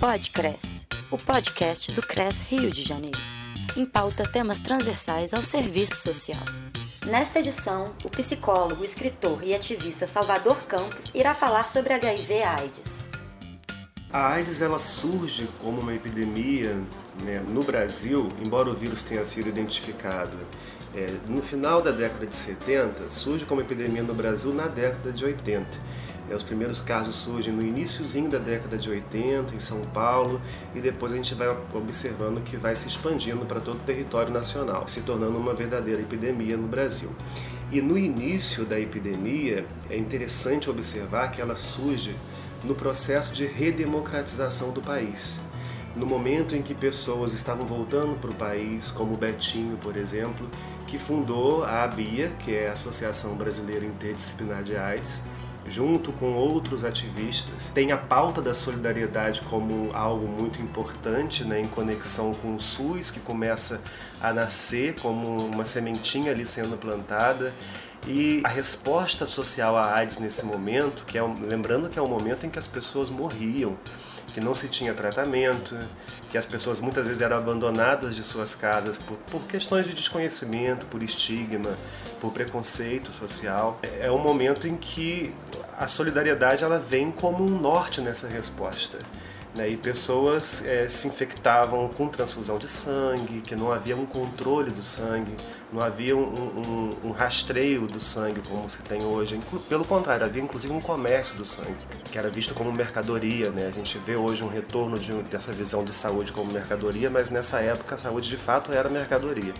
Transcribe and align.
Podcres, 0.00 0.86
o 1.10 1.16
podcast 1.16 1.90
do 1.90 2.00
CRES 2.00 2.38
Rio 2.48 2.70
de 2.70 2.82
Janeiro. 2.84 3.18
Em 3.76 3.84
pauta 3.84 4.22
temas 4.30 4.60
transversais 4.60 5.34
ao 5.34 5.42
serviço 5.42 5.96
social. 5.96 6.40
Nesta 7.04 7.40
edição, 7.40 7.92
o 8.04 8.08
psicólogo, 8.08 8.84
escritor 8.84 9.42
e 9.42 9.52
ativista 9.52 10.06
Salvador 10.06 10.62
Campos 10.68 11.10
irá 11.12 11.34
falar 11.34 11.66
sobre 11.66 11.94
HIV/AIDS. 11.94 13.06
A 14.12 14.34
AIDS 14.34 14.62
ela 14.62 14.78
surge 14.78 15.48
como 15.60 15.80
uma 15.80 15.92
epidemia 15.92 16.80
né, 17.24 17.42
no 17.48 17.64
Brasil, 17.64 18.28
embora 18.40 18.70
o 18.70 18.74
vírus 18.74 19.02
tenha 19.02 19.26
sido 19.26 19.48
identificado 19.48 20.38
é, 20.94 21.12
no 21.26 21.42
final 21.42 21.82
da 21.82 21.90
década 21.90 22.26
de 22.26 22.34
70, 22.34 23.10
surge 23.10 23.44
como 23.44 23.60
epidemia 23.60 24.02
no 24.02 24.14
Brasil 24.14 24.54
na 24.54 24.66
década 24.66 25.12
de 25.12 25.24
80. 25.24 25.66
É, 26.30 26.34
os 26.34 26.42
primeiros 26.42 26.82
casos 26.82 27.16
surgem 27.16 27.52
no 27.52 27.62
iníciozinho 27.62 28.30
da 28.30 28.38
década 28.38 28.76
de 28.76 28.90
80 28.90 29.54
em 29.54 29.60
São 29.60 29.80
Paulo 29.82 30.40
e 30.74 30.80
depois 30.80 31.12
a 31.12 31.16
gente 31.16 31.34
vai 31.34 31.48
observando 31.74 32.42
que 32.42 32.56
vai 32.56 32.74
se 32.74 32.88
expandindo 32.88 33.46
para 33.46 33.60
todo 33.60 33.76
o 33.76 33.84
território 33.84 34.32
nacional, 34.32 34.86
se 34.86 35.00
tornando 35.02 35.38
uma 35.38 35.54
verdadeira 35.54 36.02
epidemia 36.02 36.56
no 36.56 36.68
Brasil. 36.68 37.10
E 37.70 37.80
no 37.80 37.98
início 37.98 38.64
da 38.64 38.78
epidemia 38.78 39.64
é 39.90 39.96
interessante 39.96 40.70
observar 40.70 41.30
que 41.30 41.40
ela 41.40 41.54
surge 41.54 42.14
no 42.64 42.74
processo 42.74 43.32
de 43.32 43.46
redemocratização 43.46 44.70
do 44.72 44.80
país 44.80 45.40
no 45.98 46.06
momento 46.06 46.54
em 46.54 46.62
que 46.62 46.74
pessoas 46.74 47.32
estavam 47.32 47.66
voltando 47.66 48.18
para 48.20 48.30
o 48.30 48.34
país, 48.34 48.90
como 48.90 49.14
o 49.14 49.16
Betinho, 49.16 49.76
por 49.78 49.96
exemplo, 49.96 50.48
que 50.86 50.96
fundou 50.96 51.64
a 51.64 51.82
ABIA, 51.82 52.30
que 52.38 52.54
é 52.54 52.68
a 52.68 52.72
Associação 52.72 53.34
Brasileira 53.34 53.84
Interdisciplinar 53.84 54.62
de 54.62 54.76
AIDS, 54.76 55.22
junto 55.66 56.12
com 56.12 56.32
outros 56.34 56.84
ativistas. 56.84 57.70
Tem 57.70 57.92
a 57.92 57.96
pauta 57.96 58.40
da 58.40 58.54
solidariedade 58.54 59.42
como 59.42 59.90
algo 59.94 60.26
muito 60.26 60.60
importante, 60.62 61.44
né, 61.44 61.60
em 61.60 61.68
conexão 61.68 62.34
com 62.34 62.54
o 62.54 62.60
SUS, 62.60 63.10
que 63.10 63.20
começa 63.20 63.80
a 64.20 64.32
nascer 64.32 64.94
como 64.96 65.46
uma 65.46 65.64
sementinha 65.64 66.32
ali 66.32 66.46
sendo 66.46 66.76
plantada. 66.76 67.54
E 68.06 68.40
a 68.44 68.48
resposta 68.48 69.26
social 69.26 69.76
à 69.76 69.94
AIDS 69.94 70.18
nesse 70.18 70.44
momento, 70.46 71.04
que 71.04 71.18
é 71.18 71.22
lembrando 71.22 71.88
que 71.88 71.98
é 71.98 72.02
um 72.02 72.08
momento 72.08 72.46
em 72.46 72.50
que 72.50 72.58
as 72.58 72.66
pessoas 72.66 73.10
morriam, 73.10 73.76
que 74.32 74.40
não 74.40 74.54
se 74.54 74.68
tinha 74.68 74.94
tratamento, 74.94 75.76
que 76.30 76.38
as 76.38 76.46
pessoas 76.46 76.80
muitas 76.80 77.06
vezes 77.06 77.22
eram 77.22 77.36
abandonadas 77.36 78.14
de 78.14 78.22
suas 78.22 78.54
casas 78.54 78.98
por, 78.98 79.16
por 79.16 79.42
questões 79.46 79.86
de 79.86 79.94
desconhecimento, 79.94 80.86
por 80.86 81.02
estigma, 81.02 81.76
por 82.20 82.32
preconceito 82.32 83.12
social. 83.12 83.78
É, 83.82 84.06
é 84.06 84.12
um 84.12 84.18
momento 84.18 84.68
em 84.68 84.76
que 84.76 85.34
a 85.78 85.86
solidariedade 85.86 86.64
ela 86.64 86.78
vem 86.78 87.12
como 87.12 87.44
um 87.44 87.60
norte 87.60 88.00
nessa 88.00 88.26
resposta. 88.26 88.98
Né, 89.54 89.70
e 89.70 89.76
pessoas 89.76 90.64
é, 90.66 90.86
se 90.86 91.08
infectavam 91.08 91.88
com 91.88 92.06
transfusão 92.06 92.58
de 92.58 92.68
sangue, 92.68 93.40
que 93.40 93.56
não 93.56 93.72
havia 93.72 93.96
um 93.96 94.04
controle 94.04 94.70
do 94.70 94.82
sangue, 94.82 95.34
não 95.72 95.82
havia 95.82 96.16
um, 96.16 96.22
um, 96.22 97.08
um, 97.08 97.10
rastreio 97.10 97.86
do 97.86 98.00
sangue 98.00 98.40
como 98.48 98.68
se 98.70 98.82
tem 98.82 99.04
hoje. 99.04 99.38
Pelo 99.68 99.84
contrário, 99.84 100.24
havia 100.24 100.42
inclusive 100.42 100.72
um 100.72 100.80
comércio 100.80 101.36
do 101.36 101.44
sangue, 101.44 101.76
que 102.10 102.18
era 102.18 102.30
visto 102.30 102.54
como 102.54 102.72
mercadoria. 102.72 103.50
Né? 103.50 103.66
A 103.68 103.70
gente 103.70 103.98
vê 103.98 104.16
hoje 104.16 104.42
um 104.42 104.48
retorno 104.48 104.98
de, 104.98 105.12
dessa 105.24 105.52
visão 105.52 105.84
de 105.84 105.92
saúde 105.92 106.32
como 106.32 106.50
mercadoria, 106.50 107.10
mas 107.10 107.28
nessa 107.28 107.60
época 107.60 107.94
a 107.94 107.98
saúde 107.98 108.28
de 108.28 108.36
fato 108.36 108.72
era 108.72 108.88
mercadoria. 108.88 109.52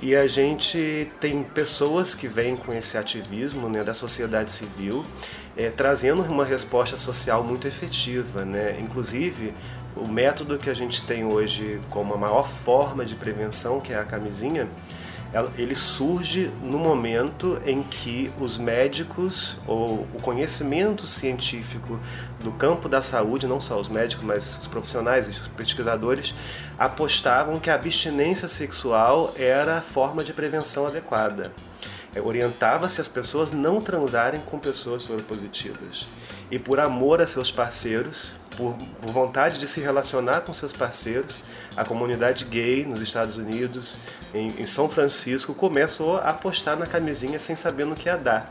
E 0.00 0.14
a 0.14 0.26
gente 0.26 1.10
tem 1.18 1.42
pessoas 1.42 2.14
que 2.14 2.28
vêm 2.28 2.56
com 2.56 2.72
esse 2.72 2.98
ativismo 2.98 3.68
né, 3.68 3.82
da 3.82 3.94
sociedade 3.94 4.50
civil, 4.50 5.04
é, 5.56 5.70
trazendo 5.70 6.22
uma 6.22 6.44
resposta 6.44 6.96
social 6.96 7.42
muito 7.42 7.66
efetiva. 7.66 8.44
Né? 8.44 8.78
Inclusive, 8.80 9.54
o 9.96 10.06
método 10.06 10.58
que 10.58 10.68
a 10.68 10.74
gente 10.74 11.02
tem 11.02 11.24
hoje 11.24 11.80
como 11.90 12.14
a 12.14 12.18
maior 12.18 12.46
forma 12.46 13.04
de 13.04 13.14
prevenção, 13.14 13.80
que 13.80 13.92
é 13.92 13.98
a 13.98 14.04
camisinha, 14.04 14.68
ele 15.58 15.74
surge 15.74 16.50
no 16.62 16.78
momento 16.78 17.58
em 17.66 17.82
que 17.82 18.32
os 18.40 18.56
médicos 18.56 19.56
ou 19.66 20.06
o 20.14 20.20
conhecimento 20.22 21.06
científico 21.06 21.98
do 22.40 22.52
campo 22.52 22.88
da 22.88 23.02
saúde, 23.02 23.46
não 23.46 23.60
só 23.60 23.80
os 23.80 23.88
médicos, 23.88 24.24
mas 24.24 24.58
os 24.58 24.68
profissionais 24.68 25.26
e 25.26 25.30
os 25.30 25.48
pesquisadores, 25.48 26.34
apostavam 26.78 27.58
que 27.58 27.68
a 27.68 27.74
abstinência 27.74 28.46
sexual 28.46 29.32
era 29.36 29.78
a 29.78 29.82
forma 29.82 30.22
de 30.22 30.32
prevenção 30.32 30.86
adequada. 30.86 31.52
É, 32.14 32.20
orientava-se 32.20 33.00
as 33.00 33.08
pessoas 33.08 33.50
não 33.50 33.80
transarem 33.80 34.40
com 34.40 34.58
pessoas 34.58 35.02
soropositivas. 35.02 36.06
E 36.48 36.58
por 36.60 36.78
amor 36.78 37.20
a 37.20 37.26
seus 37.26 37.50
parceiros, 37.50 38.36
por, 38.56 38.76
por, 39.00 39.12
vontade 39.12 39.58
de 39.58 39.66
se 39.66 39.80
relacionar 39.80 40.42
com 40.42 40.52
seus 40.52 40.72
parceiros, 40.72 41.40
a 41.76 41.84
comunidade 41.84 42.44
gay 42.44 42.84
nos 42.84 43.02
Estados 43.02 43.36
Unidos, 43.36 43.98
em, 44.32 44.48
em 44.60 44.66
São 44.66 44.88
Francisco, 44.88 45.54
começou 45.54 46.18
a 46.18 46.30
apostar 46.30 46.76
na 46.76 46.86
camisinha 46.86 47.38
sem 47.38 47.56
saber 47.56 47.84
no 47.84 47.94
que 47.94 48.08
ia 48.08 48.16
dar. 48.16 48.48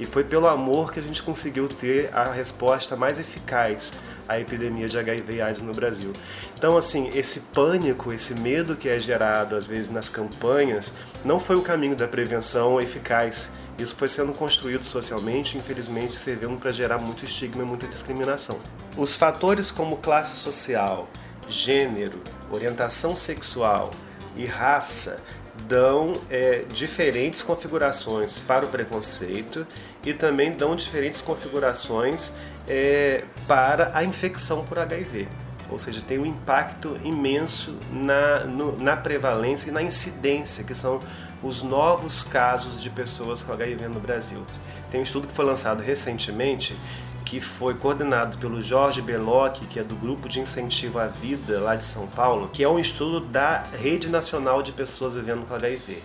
E 0.00 0.06
foi 0.06 0.24
pelo 0.24 0.48
amor 0.48 0.94
que 0.94 0.98
a 0.98 1.02
gente 1.02 1.22
conseguiu 1.22 1.68
ter 1.68 2.08
a 2.14 2.32
resposta 2.32 2.96
mais 2.96 3.18
eficaz 3.18 3.92
à 4.26 4.40
epidemia 4.40 4.88
de 4.88 4.98
HIV 4.98 5.34
e 5.34 5.42
AIDS 5.42 5.60
no 5.60 5.74
Brasil. 5.74 6.14
Então, 6.56 6.74
assim, 6.74 7.10
esse 7.14 7.40
pânico, 7.40 8.10
esse 8.10 8.34
medo 8.34 8.74
que 8.74 8.88
é 8.88 8.98
gerado 8.98 9.54
às 9.54 9.66
vezes 9.66 9.90
nas 9.90 10.08
campanhas, 10.08 10.94
não 11.22 11.38
foi 11.38 11.56
o 11.56 11.62
caminho 11.62 11.94
da 11.94 12.08
prevenção 12.08 12.80
eficaz. 12.80 13.50
Isso 13.78 13.94
foi 13.94 14.08
sendo 14.08 14.32
construído 14.32 14.84
socialmente, 14.84 15.58
infelizmente, 15.58 16.16
servindo 16.16 16.58
para 16.58 16.72
gerar 16.72 16.96
muito 16.96 17.26
estigma 17.26 17.62
e 17.62 17.66
muita 17.66 17.86
discriminação. 17.86 18.58
Os 18.96 19.16
fatores 19.16 19.70
como 19.70 19.98
classe 19.98 20.36
social, 20.36 21.10
gênero, 21.46 22.22
orientação 22.50 23.14
sexual 23.14 23.90
e 24.34 24.46
raça 24.46 25.22
dão 25.66 26.14
é, 26.30 26.64
diferentes 26.72 27.42
configurações 27.42 28.38
para 28.38 28.64
o 28.64 28.68
preconceito 28.68 29.66
e 30.04 30.14
também 30.14 30.52
dão 30.52 30.74
diferentes 30.74 31.20
configurações 31.20 32.32
é, 32.66 33.24
para 33.46 33.90
a 33.94 34.04
infecção 34.04 34.64
por 34.64 34.78
HIV. 34.78 35.28
Ou 35.70 35.78
seja, 35.78 36.00
tem 36.00 36.18
um 36.18 36.26
impacto 36.26 36.98
imenso 37.04 37.76
na, 37.92 38.44
no, 38.44 38.76
na 38.76 38.96
prevalência 38.96 39.68
e 39.68 39.72
na 39.72 39.82
incidência, 39.82 40.64
que 40.64 40.74
são 40.74 41.00
os 41.42 41.62
novos 41.62 42.24
casos 42.24 42.82
de 42.82 42.90
pessoas 42.90 43.42
com 43.42 43.52
HIV 43.52 43.88
no 43.88 44.00
Brasil. 44.00 44.44
Tem 44.90 45.00
um 45.00 45.02
estudo 45.02 45.28
que 45.28 45.32
foi 45.32 45.44
lançado 45.44 45.80
recentemente 45.80 46.76
que 47.24 47.40
foi 47.40 47.74
coordenado 47.74 48.38
pelo 48.38 48.60
Jorge 48.60 49.00
Belocchi, 49.00 49.64
que 49.66 49.78
é 49.78 49.84
do 49.84 49.94
Grupo 49.94 50.28
de 50.28 50.40
Incentivo 50.40 50.98
à 50.98 51.06
Vida 51.06 51.60
lá 51.60 51.76
de 51.76 51.84
São 51.84 52.08
Paulo, 52.08 52.50
que 52.52 52.64
é 52.64 52.68
um 52.68 52.78
estudo 52.78 53.20
da 53.20 53.58
Rede 53.80 54.08
Nacional 54.08 54.62
de 54.62 54.72
Pessoas 54.72 55.14
Vivendo 55.14 55.46
com 55.46 55.54
HIV, 55.54 56.02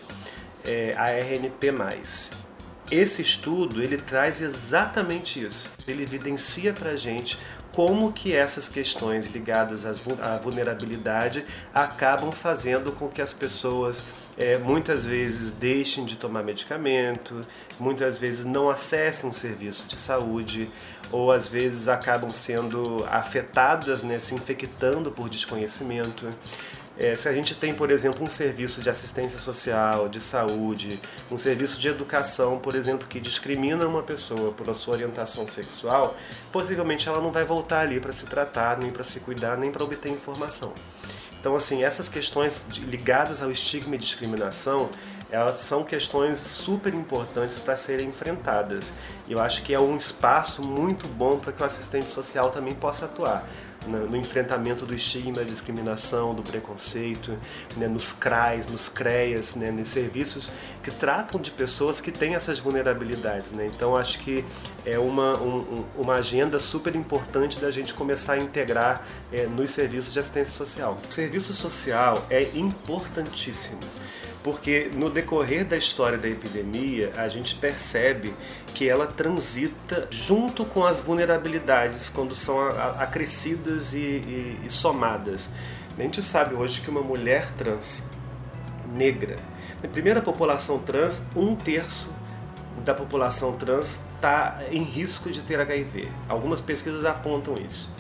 é, 0.64 0.94
a 0.96 1.10
RNP+. 1.10 1.72
Esse 2.92 3.22
estudo 3.22 3.82
ele 3.82 3.98
traz 3.98 4.42
exatamente 4.42 5.44
isso. 5.44 5.72
Ele 5.88 6.04
evidencia 6.04 6.72
para 6.72 6.92
a 6.92 6.96
gente 6.96 7.38
como 7.76 8.14
que 8.14 8.34
essas 8.34 8.70
questões 8.70 9.28
ligadas 9.28 9.86
à 9.86 10.38
vulnerabilidade 10.38 11.44
acabam 11.74 12.32
fazendo 12.32 12.90
com 12.94 13.10
que 13.10 13.22
as 13.22 13.34
pessoas 13.34 14.02
é, 14.38 14.58
muitas 14.58 15.06
vezes 15.06 15.52
deixem 15.52 16.06
de 16.06 16.16
tomar 16.16 16.42
medicamento, 16.42 17.42
muitas 17.78 18.18
vezes 18.18 18.46
não 18.46 18.70
acessem 18.70 19.30
um 19.30 19.34
serviço 19.34 19.88
de 19.88 19.98
saúde, 19.98 20.70
ou 21.12 21.34
às 21.34 21.50
vezes 21.50 21.90
acabam 21.90 22.32
sendo 22.32 23.06
afetadas, 23.12 24.04
né, 24.04 24.20
se 24.20 24.34
infectando 24.34 25.12
por 25.12 25.28
desconhecimento. 25.28 26.30
É, 26.98 27.14
se 27.14 27.28
a 27.28 27.34
gente 27.34 27.56
tem, 27.56 27.74
por 27.74 27.92
exemplo, 27.92 28.24
um 28.24 28.30
serviço 28.30 28.82
de 28.82 28.90
assistência 28.90 29.38
social, 29.38 30.08
de 30.08 30.22
saúde, 30.22 31.02
um 31.30 31.38
serviço 31.38 31.78
de 31.78 31.90
educação, 31.90 32.58
por 32.58 32.74
exemplo, 32.74 33.06
que 33.08 33.20
discrimina 33.20 33.86
uma 33.86 34.02
pessoa 34.02 34.54
pela 34.54 34.74
sua 34.74 34.94
orientação 34.94 35.46
sexual, 35.46 36.16
possivelmente 36.52 37.10
ela 37.10 37.20
não 37.20 37.32
vai 37.32 37.44
voltar 37.44 37.82
ali 37.82 38.00
para 38.00 38.14
se 38.14 38.26
tratar, 38.26 38.78
nem 38.78 38.92
para 38.92 39.04
se 39.04 39.20
cuidar, 39.20 39.58
nem 39.58 39.72
para 39.72 39.84
obter 39.84 40.10
informação. 40.10 40.74
Então, 41.38 41.56
assim, 41.56 41.84
essas 41.84 42.10
questões 42.10 42.66
ligadas 42.88 43.42
ao 43.42 43.52
estigma 43.52 43.94
e 43.96 43.98
discriminação, 44.00 44.90
elas 45.30 45.58
são 45.58 45.84
questões 45.84 46.40
super 46.40 46.94
importantes 46.94 47.60
para 47.60 47.76
serem 47.76 48.08
enfrentadas. 48.08 48.94
E 49.28 49.34
eu 49.34 49.40
acho 49.40 49.64
que 49.64 49.74
é 49.74 49.80
um 49.80 49.96
espaço 49.96 50.64
muito 50.64 51.08
bom 51.08 51.38
para 51.38 51.52
que 51.52 51.62
o 51.62 51.66
assistente 51.66 52.10
social 52.10 52.50
também 52.52 52.74
possa 52.74 53.06
atuar 53.06 53.48
no, 53.88 54.16
enfrentamento 54.16 54.86
do 54.86 54.94
estigma, 54.94 55.38
da 55.38 55.44
discriminação, 55.44 56.34
do 56.34 56.44
preconceito, 56.44 57.38
né, 57.78 57.88
nos 57.88 58.14
CRAs, 58.14 58.68
nos 58.68 58.90
CREAs, 58.90 59.56
né, 59.56 59.72
nos 59.72 59.90
serviços 59.90 60.52
que 60.84 60.92
tratam 60.92 61.40
de 61.40 61.52
pessoas 61.52 62.02
que 62.02 62.12
têm 62.12 62.36
essas 62.36 62.60
vulnerabilidades. 62.60 63.52
Né? 63.52 63.70
Então 63.74 63.96
acho 63.96 64.20
que 64.20 64.44
é 64.86 64.98
uma, 64.98 65.36
um, 65.38 65.86
uma 65.96 66.16
agenda 66.16 66.60
super 66.60 66.96
importante 66.96 67.60
da 67.60 67.72
gente 67.72 67.94
começar 67.94 68.34
a 68.34 68.38
integrar 68.38 69.06
é, 69.32 69.46
nos 69.46 69.72
serviços 69.72 70.14
de 70.14 70.20
assistência 70.20 70.54
social. 70.54 70.98
O 71.08 71.14
serviço 71.14 71.54
social 71.54 72.26
é 72.30 72.44
importantíssimo 72.54 73.82
porque 74.46 74.92
no 74.94 75.10
decorrer 75.10 75.66
da 75.66 75.76
história 75.76 76.20
da 76.20 76.30
epidemia, 76.30 77.10
a 77.18 77.28
gente 77.28 77.56
percebe 77.56 78.32
que 78.76 78.88
ela 78.88 79.08
transita 79.08 80.08
junto 80.12 80.64
com 80.64 80.86
as 80.86 81.00
vulnerabilidades 81.00 82.10
quando 82.10 82.36
são 82.36 82.60
acrescidas 83.00 83.96
e, 83.96 83.98
e, 83.98 84.60
e 84.64 84.70
somadas. 84.70 85.50
A 85.98 86.02
gente 86.04 86.22
sabe 86.22 86.54
hoje 86.54 86.82
que 86.82 86.92
uma 86.92 87.02
mulher 87.02 87.50
trans 87.58 88.04
negra, 88.94 89.36
na 89.82 89.90
primeira 89.90 90.22
população 90.22 90.78
trans, 90.78 91.24
um 91.36 91.56
terço 91.56 92.12
da 92.84 92.94
população 92.94 93.54
trans 93.54 94.00
está 94.14 94.62
em 94.70 94.84
risco 94.84 95.32
de 95.32 95.42
ter 95.42 95.60
HIV. 95.60 96.08
Algumas 96.30 96.62
pesquisas 96.62 97.04
apontam 97.04 97.58
isso. 97.58 97.92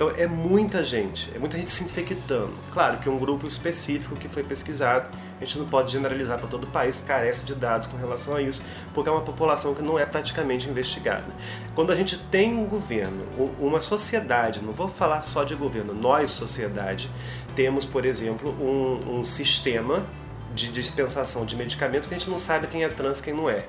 Então 0.00 0.10
é 0.16 0.26
muita 0.26 0.82
gente, 0.82 1.30
é 1.34 1.38
muita 1.38 1.58
gente 1.58 1.70
se 1.70 1.84
infectando. 1.84 2.54
Claro 2.72 2.96
que 3.00 3.08
um 3.10 3.18
grupo 3.18 3.46
específico 3.46 4.16
que 4.16 4.30
foi 4.30 4.42
pesquisado, 4.42 5.10
a 5.38 5.44
gente 5.44 5.58
não 5.58 5.66
pode 5.66 5.92
generalizar 5.92 6.38
para 6.38 6.48
todo 6.48 6.64
o 6.64 6.66
país, 6.68 7.04
carece 7.06 7.44
de 7.44 7.54
dados 7.54 7.86
com 7.86 7.98
relação 7.98 8.34
a 8.34 8.40
isso, 8.40 8.62
porque 8.94 9.10
é 9.10 9.12
uma 9.12 9.20
população 9.20 9.74
que 9.74 9.82
não 9.82 9.98
é 9.98 10.06
praticamente 10.06 10.66
investigada. 10.66 11.26
Quando 11.74 11.92
a 11.92 11.94
gente 11.94 12.16
tem 12.16 12.54
um 12.54 12.64
governo, 12.64 13.26
uma 13.58 13.78
sociedade, 13.78 14.62
não 14.62 14.72
vou 14.72 14.88
falar 14.88 15.20
só 15.20 15.44
de 15.44 15.54
governo, 15.54 15.92
nós, 15.92 16.30
sociedade, 16.30 17.10
temos, 17.54 17.84
por 17.84 18.06
exemplo, 18.06 18.52
um, 18.58 19.20
um 19.20 19.24
sistema 19.26 20.06
de 20.54 20.72
dispensação 20.72 21.44
de 21.44 21.54
medicamentos 21.56 22.08
que 22.08 22.14
a 22.14 22.18
gente 22.18 22.30
não 22.30 22.38
sabe 22.38 22.68
quem 22.68 22.84
é 22.84 22.88
trans 22.88 23.20
quem 23.20 23.34
não 23.34 23.50
é. 23.50 23.66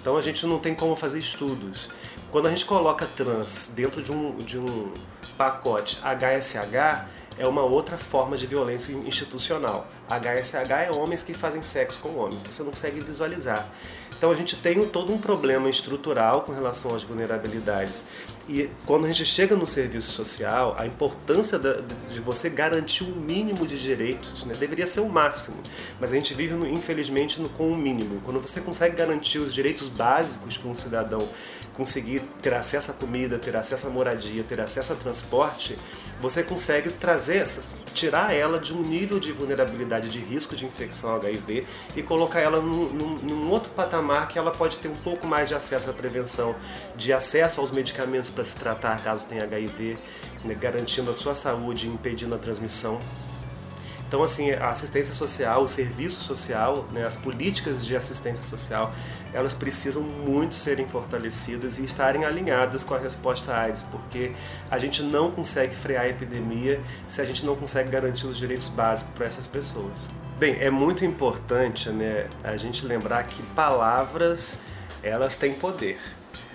Então 0.00 0.16
a 0.16 0.22
gente 0.22 0.46
não 0.46 0.58
tem 0.58 0.74
como 0.74 0.96
fazer 0.96 1.18
estudos. 1.18 1.90
Quando 2.30 2.46
a 2.46 2.48
gente 2.48 2.64
coloca 2.64 3.06
trans 3.06 3.70
dentro 3.76 4.02
de 4.02 4.10
um, 4.10 4.36
de 4.38 4.58
um 4.58 4.90
pacote 5.36 5.98
HSH 6.02 7.06
é 7.38 7.46
uma 7.46 7.62
outra 7.62 7.96
forma 7.96 8.36
de 8.36 8.46
violência 8.46 8.92
institucional. 8.92 9.86
HSH 10.08 10.70
é 10.86 10.90
homens 10.90 11.22
que 11.22 11.34
fazem 11.34 11.62
sexo 11.62 12.00
com 12.00 12.16
homens, 12.16 12.42
você 12.42 12.62
não 12.62 12.70
consegue 12.70 13.00
visualizar. 13.00 13.66
Então 14.16 14.30
a 14.30 14.36
gente 14.36 14.56
tem 14.56 14.86
todo 14.86 15.12
um 15.12 15.18
problema 15.18 15.68
estrutural 15.68 16.42
com 16.42 16.52
relação 16.52 16.94
às 16.94 17.02
vulnerabilidades. 17.02 18.04
E 18.48 18.68
quando 18.86 19.04
a 19.04 19.08
gente 19.08 19.24
chega 19.24 19.54
no 19.54 19.66
serviço 19.66 20.12
social, 20.12 20.74
a 20.78 20.84
importância 20.86 21.58
de 21.58 22.20
você 22.20 22.50
garantir 22.50 23.04
o 23.04 23.12
um 23.12 23.20
mínimo 23.20 23.66
de 23.66 23.80
direitos 23.80 24.44
né, 24.44 24.54
deveria 24.58 24.86
ser 24.86 25.00
o 25.00 25.08
máximo, 25.08 25.56
mas 26.00 26.12
a 26.12 26.16
gente 26.16 26.34
vive, 26.34 26.54
infelizmente, 26.68 27.40
com 27.56 27.68
o 27.68 27.76
mínimo. 27.76 28.20
Quando 28.24 28.40
você 28.40 28.60
consegue 28.60 28.96
garantir 28.96 29.38
os 29.38 29.54
direitos 29.54 29.88
básicos 29.88 30.56
para 30.56 30.68
um 30.68 30.74
cidadão 30.74 31.28
conseguir 31.74 32.20
ter 32.40 32.52
acesso 32.54 32.90
à 32.90 32.94
comida, 32.94 33.38
ter 33.38 33.56
acesso 33.56 33.86
à 33.86 33.90
moradia, 33.90 34.42
ter 34.42 34.60
acesso 34.60 34.92
a 34.92 34.96
transporte, 34.96 35.78
você 36.20 36.42
consegue 36.42 36.90
trazer, 36.90 37.44
tirar 37.94 38.34
ela 38.34 38.58
de 38.58 38.74
um 38.74 38.82
nível 38.82 39.20
de 39.20 39.30
vulnerabilidade, 39.30 40.08
de 40.08 40.18
risco 40.18 40.56
de 40.56 40.66
infecção 40.66 41.14
HIV 41.14 41.64
e 41.94 42.02
colocar 42.02 42.40
ela 42.40 42.60
num, 42.60 42.88
num, 42.92 43.18
num 43.18 43.50
outro 43.50 43.70
patamar 43.70 44.26
que 44.28 44.38
ela 44.38 44.50
pode 44.50 44.78
ter 44.78 44.88
um 44.88 44.96
pouco 44.96 45.26
mais 45.26 45.48
de 45.48 45.54
acesso 45.54 45.90
à 45.90 45.92
prevenção, 45.92 46.56
de 46.96 47.12
acesso 47.12 47.60
aos 47.60 47.70
medicamentos 47.70 48.31
para 48.32 48.44
se 48.44 48.56
tratar 48.56 49.02
caso 49.02 49.26
tenha 49.26 49.44
HIV, 49.44 49.96
né, 50.44 50.54
garantindo 50.54 51.10
a 51.10 51.14
sua 51.14 51.34
saúde 51.34 51.86
e 51.86 51.90
impedindo 51.90 52.34
a 52.34 52.38
transmissão. 52.38 53.00
Então, 54.12 54.22
assim, 54.22 54.50
a 54.50 54.68
assistência 54.68 55.14
social, 55.14 55.62
o 55.62 55.68
serviço 55.68 56.20
social, 56.20 56.86
né, 56.92 57.06
as 57.06 57.16
políticas 57.16 57.82
de 57.82 57.96
assistência 57.96 58.44
social, 58.44 58.92
elas 59.32 59.54
precisam 59.54 60.02
muito 60.02 60.54
serem 60.54 60.86
fortalecidas 60.86 61.78
e 61.78 61.84
estarem 61.84 62.22
alinhadas 62.22 62.84
com 62.84 62.92
a 62.92 62.98
resposta 62.98 63.54
à 63.54 63.60
AIDS, 63.62 63.82
porque 63.84 64.32
a 64.70 64.76
gente 64.76 65.02
não 65.02 65.30
consegue 65.30 65.74
frear 65.74 66.04
a 66.04 66.08
epidemia 66.10 66.78
se 67.08 67.22
a 67.22 67.24
gente 67.24 67.46
não 67.46 67.56
consegue 67.56 67.88
garantir 67.88 68.26
os 68.26 68.36
direitos 68.36 68.68
básicos 68.68 69.14
para 69.14 69.24
essas 69.24 69.46
pessoas. 69.46 70.10
Bem, 70.38 70.58
é 70.60 70.68
muito 70.68 71.06
importante 71.06 71.88
né, 71.88 72.28
a 72.44 72.54
gente 72.58 72.84
lembrar 72.84 73.22
que 73.22 73.42
palavras, 73.54 74.58
elas 75.02 75.36
têm 75.36 75.54
poder 75.54 75.98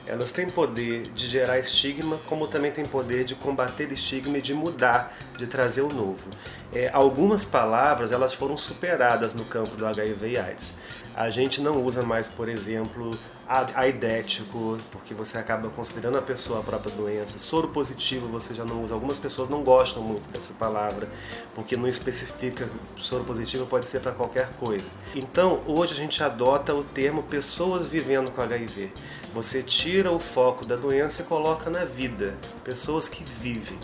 elas 0.08 0.32
têm 0.32 0.50
poder 0.50 1.04
de 1.14 1.28
gerar 1.28 1.60
estigma, 1.60 2.20
como 2.26 2.48
também 2.48 2.72
têm 2.72 2.86
poder 2.86 3.24
de 3.24 3.36
combater 3.36 3.92
estigma 3.92 4.38
e 4.38 4.42
de 4.42 4.54
mudar, 4.54 5.16
de 5.38 5.48
trazer 5.48 5.82
o 5.82 5.90
novo. 5.90 6.30
É, 6.74 6.90
algumas 6.94 7.46
palavras 7.46 8.12
elas 8.12 8.34
foram 8.34 8.56
superadas 8.56 9.34
no 9.34 9.46
campo 9.46 9.76
do 9.76 9.86
HIV 9.86 10.30
e 10.30 10.38
AIDS. 10.38 10.76
A 11.16 11.30
gente 11.30 11.62
não 11.62 11.84
usa 11.84 12.04
mais, 12.04 12.28
por 12.28 12.48
exemplo, 12.48 13.18
aidético, 13.48 14.78
porque 14.92 15.14
você 15.14 15.38
acaba 15.38 15.70
considerando 15.70 16.18
a 16.18 16.22
pessoa 16.22 16.60
a 16.60 16.64
própria 16.64 16.92
doença. 16.94 17.40
Soro 17.40 17.70
positivo 17.70 18.28
você 18.28 18.54
já 18.54 18.66
não 18.66 18.84
usa. 18.84 18.94
Algumas 18.94 19.18
pessoas 19.18 19.48
não 19.48 19.64
gostam 19.64 20.04
muito 20.04 20.30
dessa 20.32 20.54
palavra, 20.54 21.08
porque 21.56 21.78
não 21.78 21.88
especifica 21.88 22.70
soro 22.98 23.24
positivo 23.24 23.66
pode 23.66 23.86
ser 23.86 24.02
para 24.02 24.12
qualquer 24.12 24.50
coisa. 24.60 24.90
Então, 25.16 25.62
hoje 25.66 25.94
a 25.94 25.98
gente 25.98 26.22
adota 26.22 26.74
o 26.74 26.84
termo 26.84 27.24
pessoas 27.24 27.88
vivendo 27.88 28.32
com 28.32 28.42
HIV. 28.42 28.92
Você 29.34 29.64
tira 29.64 30.12
o 30.12 30.20
foco 30.20 30.66
da 30.66 30.76
doença 30.76 31.22
e 31.22 31.26
coloca 31.26 31.70
na 31.70 31.86
vida, 31.86 32.38
pessoas 32.64 33.08
que 33.08 33.24
vivem 33.24 33.78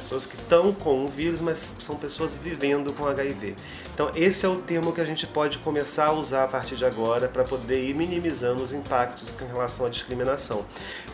pessoas 0.00 0.24
que 0.24 0.34
estão 0.34 0.72
com 0.72 1.04
o 1.04 1.08
vírus, 1.08 1.40
mas 1.40 1.72
são 1.78 1.94
pessoas 1.94 2.32
vivendo 2.32 2.92
com 2.92 3.06
HIV. 3.06 3.54
Então, 3.94 4.10
esse 4.14 4.46
é 4.46 4.48
o 4.48 4.56
termo 4.56 4.92
que 4.92 5.00
a 5.00 5.04
gente 5.04 5.26
pode 5.26 5.58
começar 5.58 6.06
a 6.06 6.12
usar 6.12 6.44
a 6.44 6.48
partir 6.48 6.74
de 6.74 6.84
agora 6.84 7.28
para 7.28 7.44
poder 7.44 7.84
ir 7.84 7.94
minimizando 7.94 8.62
os 8.62 8.72
impactos 8.72 9.30
em 9.40 9.46
relação 9.46 9.86
à 9.86 9.88
discriminação. 9.90 10.64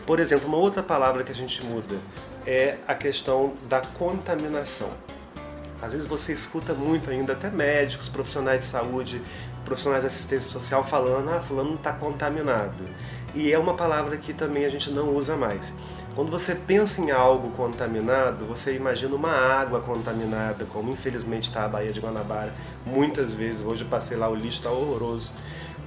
Por 0.05 0.19
exemplo, 0.19 0.47
uma 0.47 0.57
outra 0.57 0.81
palavra 0.81 1.23
que 1.23 1.31
a 1.31 1.35
gente 1.35 1.63
muda 1.65 1.97
é 2.45 2.77
a 2.87 2.95
questão 2.95 3.53
da 3.67 3.81
contaminação. 3.81 4.89
Às 5.81 5.91
vezes 5.91 6.07
você 6.07 6.33
escuta 6.33 6.73
muito 6.73 7.09
ainda, 7.09 7.33
até 7.33 7.49
médicos, 7.49 8.09
profissionais 8.09 8.59
de 8.59 8.65
saúde, 8.65 9.21
profissionais 9.63 10.01
de 10.01 10.07
assistência 10.07 10.49
social 10.49 10.83
falando, 10.83 11.29
ah, 11.29 11.41
fulano 11.41 11.75
está 11.75 11.91
contaminado. 11.91 12.83
E 13.37 13.53
é 13.53 13.59
uma 13.59 13.75
palavra 13.75 14.17
que 14.17 14.33
também 14.33 14.65
a 14.65 14.69
gente 14.69 14.89
não 14.89 15.15
usa 15.15 15.35
mais. 15.37 15.71
Quando 16.15 16.31
você 16.31 16.55
pensa 16.55 16.99
em 16.99 17.11
algo 17.11 17.51
contaminado, 17.51 18.47
você 18.47 18.73
imagina 18.73 19.15
uma 19.15 19.29
água 19.29 19.79
contaminada, 19.79 20.65
como 20.65 20.91
infelizmente 20.91 21.43
está 21.43 21.65
a 21.65 21.67
Baía 21.67 21.93
de 21.93 21.99
Guanabara. 21.99 22.51
Muitas 22.83 23.35
vezes, 23.35 23.63
hoje 23.63 23.83
eu 23.83 23.87
passei 23.87 24.17
lá, 24.17 24.27
o 24.27 24.33
lixo 24.33 24.57
está 24.57 24.71
horroroso. 24.71 25.31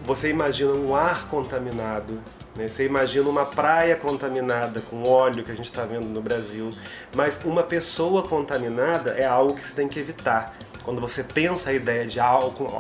Você 0.04 0.30
imagina 0.30 0.70
um 0.70 0.94
ar 0.94 1.26
contaminado, 1.26 2.20
né? 2.54 2.68
você 2.68 2.86
imagina 2.86 3.28
uma 3.28 3.44
praia 3.44 3.96
contaminada 3.96 4.80
com 4.88 5.02
óleo 5.02 5.42
que 5.42 5.50
a 5.50 5.56
gente 5.56 5.64
está 5.64 5.84
vendo 5.84 6.06
no 6.06 6.22
Brasil. 6.22 6.70
Mas 7.12 7.36
uma 7.44 7.64
pessoa 7.64 8.22
contaminada 8.22 9.10
é 9.10 9.26
algo 9.26 9.56
que 9.56 9.64
se 9.64 9.74
tem 9.74 9.88
que 9.88 9.98
evitar. 9.98 10.56
Quando 10.84 11.00
você 11.00 11.24
pensa 11.24 11.70
a 11.70 11.72
ideia 11.72 12.06
de 12.06 12.20
algo, 12.20 12.70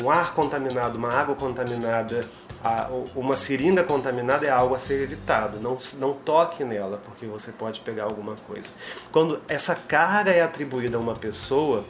um 0.00 0.08
ar 0.08 0.32
contaminado, 0.34 0.96
uma 0.96 1.12
água 1.12 1.34
contaminada, 1.34 2.24
a, 2.62 2.88
uma 3.14 3.36
seringa 3.36 3.84
contaminada 3.84 4.46
é 4.46 4.50
algo 4.50 4.74
a 4.74 4.78
ser 4.78 5.02
evitado. 5.02 5.60
Não, 5.60 5.76
não 5.98 6.12
toque 6.12 6.64
nela, 6.64 7.00
porque 7.04 7.26
você 7.26 7.52
pode 7.52 7.80
pegar 7.80 8.04
alguma 8.04 8.34
coisa. 8.46 8.70
Quando 9.12 9.40
essa 9.48 9.74
carga 9.74 10.30
é 10.30 10.42
atribuída 10.42 10.96
a 10.96 11.00
uma 11.00 11.14
pessoa, 11.14 11.84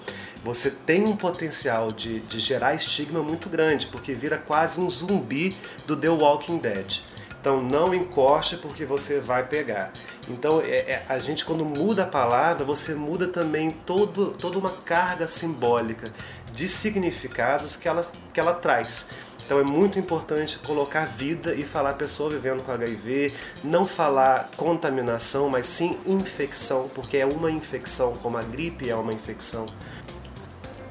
você 0.44 0.70
tem 0.70 1.04
um 1.04 1.16
potencial 1.16 1.90
de, 1.90 2.20
de 2.20 2.38
gerar 2.40 2.75
estigma 2.75 3.22
muito 3.22 3.48
grande, 3.48 3.87
porque 3.87 4.12
vira 4.12 4.38
quase 4.38 4.80
um 4.80 4.88
zumbi 4.88 5.56
do 5.87 5.96
The 5.96 6.10
Walking 6.10 6.58
Dead. 6.58 7.00
Então 7.40 7.62
não 7.62 7.94
encoste 7.94 8.56
porque 8.56 8.84
você 8.84 9.20
vai 9.20 9.46
pegar. 9.46 9.92
Então 10.28 10.60
é, 10.60 10.92
é, 10.92 11.02
a 11.08 11.18
gente 11.18 11.44
quando 11.44 11.64
muda 11.64 12.02
a 12.02 12.06
palavra, 12.06 12.64
você 12.64 12.94
muda 12.94 13.28
também 13.28 13.70
todo, 13.70 14.32
toda 14.32 14.58
uma 14.58 14.72
carga 14.72 15.26
simbólica 15.28 16.12
de 16.50 16.68
significados 16.68 17.76
que 17.76 17.88
ela, 17.88 18.02
que 18.32 18.40
ela 18.40 18.54
traz. 18.54 19.06
Então 19.49 19.59
é 19.59 19.64
muito 19.64 19.99
importante 19.99 20.59
colocar 20.59 21.07
vida 21.07 21.55
e 21.55 21.64
falar 21.64 21.95
pessoa 21.95 22.28
vivendo 22.28 22.62
com 22.62 22.71
HIV, 22.71 23.33
não 23.64 23.87
falar 23.87 24.50
contaminação, 24.59 25.49
mas 25.49 25.64
sim 25.64 25.99
infecção, 26.05 26.90
porque 26.95 27.17
é 27.17 27.25
uma 27.25 27.50
infecção, 27.50 28.12
como 28.23 28.37
a 28.37 28.43
gripe 28.43 28.90
é 28.90 28.95
uma 28.95 29.11
infecção. 29.11 29.64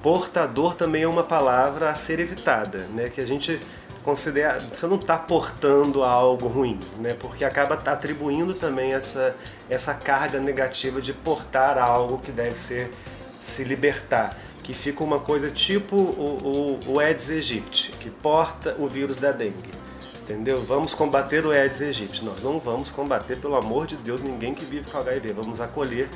Portador 0.02 0.74
também 0.74 1.04
é 1.04 1.08
uma 1.08 1.22
palavra 1.22 1.92
a 1.92 1.94
ser 1.94 2.20
evitada, 2.20 2.88
né? 2.96 3.10
Que 3.10 3.22
a 3.22 3.28
gente 3.28 3.62
considera, 4.04 4.60
você 4.60 4.88
não 4.88 4.96
está 4.96 5.20
portando 5.20 6.04
algo 6.04 6.48
ruim, 6.48 6.80
né? 6.98 7.14
Porque 7.14 7.46
acaba 7.46 7.76
atribuindo 7.76 8.56
também 8.56 8.92
essa 8.92 9.36
essa 9.70 9.94
carga 9.94 10.40
negativa 10.40 11.00
de 11.00 11.14
portar 11.14 11.78
algo 11.78 12.18
que 12.18 12.32
deve 12.32 12.56
ser 12.56 12.92
se 13.40 13.64
libertar 13.64 14.36
que 14.68 14.74
fica 14.74 15.02
uma 15.02 15.18
coisa 15.18 15.50
tipo 15.50 15.96
o, 15.96 16.80
o, 16.86 16.94
o 16.96 17.00
Aedes 17.00 17.30
aegypti, 17.30 17.94
que 18.02 18.10
porta 18.10 18.76
o 18.78 18.86
vírus 18.86 19.16
da 19.16 19.32
dengue. 19.32 19.72
Entendeu? 20.22 20.62
Vamos 20.62 20.94
combater 20.94 21.46
o 21.46 21.52
Aedes 21.52 21.82
aegypti. 21.82 22.26
Nós 22.26 22.44
não 22.44 22.60
vamos 22.60 22.92
combater, 22.92 23.38
pelo 23.38 23.56
amor 23.56 23.88
de 23.88 23.96
Deus, 23.96 24.20
ninguém 24.20 24.54
que 24.54 24.66
vive 24.66 24.92
com 24.92 24.98
HIV. 24.98 25.32
Vamos 25.32 25.62
acolher, 25.62 26.10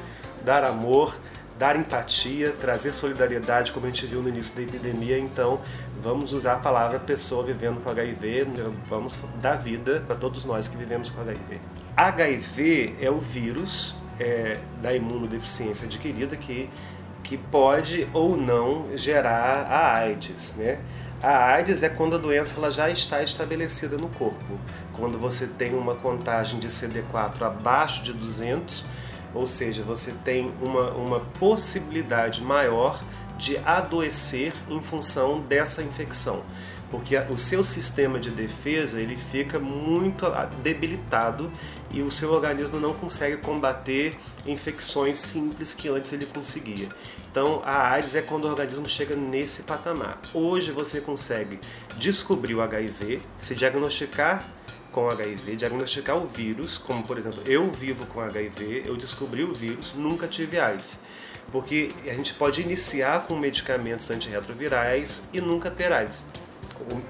dar 0.43 0.65
amor, 0.65 1.17
dar 1.58 1.77
empatia, 1.77 2.51
trazer 2.60 2.91
solidariedade, 2.91 3.72
como 3.72 3.86
a 3.86 3.89
gente 3.89 4.05
viu 4.05 4.22
no 4.22 4.27
início 4.27 4.53
da 4.53 4.63
epidemia. 4.63 5.17
Então, 5.17 5.62
vamos 6.01 6.34
usar 6.34 6.55
a 6.55 6.60
palavra 6.60 7.00
pessoa 7.00 7.46
vivendo 7.46 7.81
com 7.81 7.89
HIV, 7.89 8.48
vamos 8.86 9.17
dar 9.41 9.55
vida 9.55 10.03
para 10.05 10.17
todos 10.17 10.43
nós 10.43 10.67
que 10.67 10.75
vivemos 10.75 11.10
com 11.10 11.22
HIV. 11.22 11.62
HIV 11.96 12.98
é 13.00 13.10
o 13.10 13.17
vírus 13.17 13.96
é, 14.20 14.58
da 14.81 14.93
imunodeficiência 14.93 15.86
adquirida 15.86 16.36
que 16.36 16.70
que 17.24 17.38
pode 17.38 18.08
ou 18.13 18.36
não 18.36 18.98
gerar 18.98 19.68
a 19.70 19.96
AIDS, 19.96 20.56
né? 20.56 20.80
A 21.22 21.54
AIDS 21.54 21.84
é 21.84 21.90
quando 21.90 22.16
a 22.16 22.20
doença 22.20 22.58
ela 22.58 22.72
já 22.72 22.90
está 22.90 23.22
estabelecida 23.22 23.98
no 23.98 24.10
corpo. 24.10 24.60
Quando 24.94 25.20
você 25.20 25.46
tem 25.46 25.75
uma 25.75 25.94
contagem 25.96 26.60
de 26.60 26.68
CD4 26.68 27.44
abaixo 27.44 28.04
de 28.04 28.12
200, 28.12 28.86
ou 29.34 29.46
seja, 29.46 29.84
você 29.84 30.13
tem 30.24 30.51
uma, 30.62 30.90
uma 30.92 31.20
possibilidade 31.40 32.42
maior 32.42 33.01
de 33.38 33.58
adoecer 33.60 34.54
em 34.68 34.82
função 34.82 35.40
dessa 35.42 35.82
infecção 35.84 36.44
porque 36.92 37.18
o 37.18 37.38
seu 37.38 37.64
sistema 37.64 38.20
de 38.20 38.30
defesa 38.30 39.00
ele 39.00 39.16
fica 39.16 39.58
muito 39.58 40.26
debilitado 40.62 41.50
e 41.90 42.02
o 42.02 42.12
seu 42.12 42.32
organismo 42.34 42.80
não 42.80 42.94
consegue 42.94 43.38
combater 43.38 44.18
infecções 44.46 45.18
simples 45.18 45.74
que 45.74 45.88
antes 45.88 46.12
ele 46.12 46.26
conseguia. 46.26 46.90
Então, 47.32 47.62
a 47.66 47.92
AIDS 47.92 48.14
é 48.16 48.22
quando 48.22 48.44
o 48.44 48.50
organismo 48.50 48.90
chega 48.90 49.16
nesse 49.16 49.64
patamar. 49.64 50.20
Hoje 50.34 50.72
você 50.72 51.00
consegue 51.00 51.60
descobrir 51.98 52.56
o 52.56 52.62
HIV, 52.62 53.22
se 53.38 53.56
diagnosticar 53.56 54.46
com 54.92 55.10
HIV, 55.10 55.56
diagnosticar 55.56 56.18
o 56.18 56.28
vírus, 56.28 56.78
como 56.78 57.02
por 57.04 57.18
exemplo, 57.18 57.42
eu 57.46 57.72
vivo 57.72 58.06
com 58.06 58.20
HIV, 58.20 58.84
eu 58.86 58.98
descobri 58.98 59.46
o 59.46 59.54
vírus, 59.54 59.94
nunca 59.96 60.28
tive 60.28 60.60
AIDS. 60.60 61.00
Porque 61.50 61.92
a 62.06 62.14
gente 62.14 62.34
pode 62.34 62.62
iniciar 62.62 63.26
com 63.26 63.38
medicamentos 63.38 64.12
antirretrovirais 64.12 65.22
e 65.32 65.40
nunca 65.40 65.72
ter 65.72 65.94
AIDS 65.94 66.26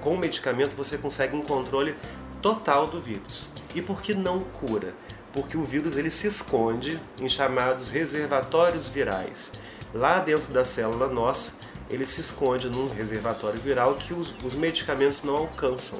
com 0.00 0.14
o 0.14 0.18
medicamento 0.18 0.76
você 0.76 0.98
consegue 0.98 1.36
um 1.36 1.42
controle 1.42 1.94
total 2.40 2.86
do 2.86 3.00
vírus. 3.00 3.48
E 3.74 3.80
por 3.80 4.02
que 4.02 4.14
não 4.14 4.40
cura? 4.40 4.94
Porque 5.32 5.56
o 5.56 5.64
vírus 5.64 5.96
ele 5.96 6.10
se 6.10 6.26
esconde 6.26 7.00
em 7.18 7.28
chamados 7.28 7.88
reservatórios 7.88 8.88
virais. 8.88 9.52
Lá 9.94 10.18
dentro 10.18 10.52
da 10.52 10.64
célula 10.64 11.08
nossa, 11.08 11.54
ele 11.88 12.06
se 12.06 12.20
esconde 12.20 12.68
num 12.68 12.88
reservatório 12.88 13.60
viral 13.60 13.94
que 13.94 14.14
os, 14.14 14.34
os 14.42 14.54
medicamentos 14.54 15.22
não 15.22 15.36
alcançam. 15.36 15.98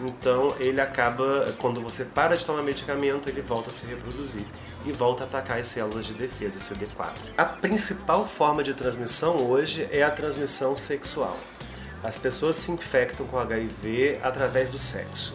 Então 0.00 0.54
ele 0.58 0.80
acaba, 0.80 1.52
quando 1.58 1.80
você 1.80 2.04
para 2.04 2.36
de 2.36 2.44
tomar 2.44 2.62
medicamento, 2.62 3.28
ele 3.28 3.40
volta 3.40 3.70
a 3.70 3.72
se 3.72 3.86
reproduzir 3.86 4.44
e 4.86 4.92
volta 4.92 5.24
a 5.24 5.26
atacar 5.26 5.58
as 5.58 5.66
células 5.66 6.06
de 6.06 6.12
defesa, 6.12 6.58
CD4. 6.58 7.14
A 7.36 7.44
principal 7.44 8.26
forma 8.26 8.62
de 8.62 8.74
transmissão 8.74 9.48
hoje 9.48 9.88
é 9.90 10.02
a 10.02 10.10
transmissão 10.10 10.76
sexual. 10.76 11.36
As 12.08 12.16
pessoas 12.16 12.56
se 12.56 12.72
infectam 12.72 13.26
com 13.26 13.38
HIV 13.38 14.20
através 14.22 14.70
do 14.70 14.78
sexo. 14.78 15.34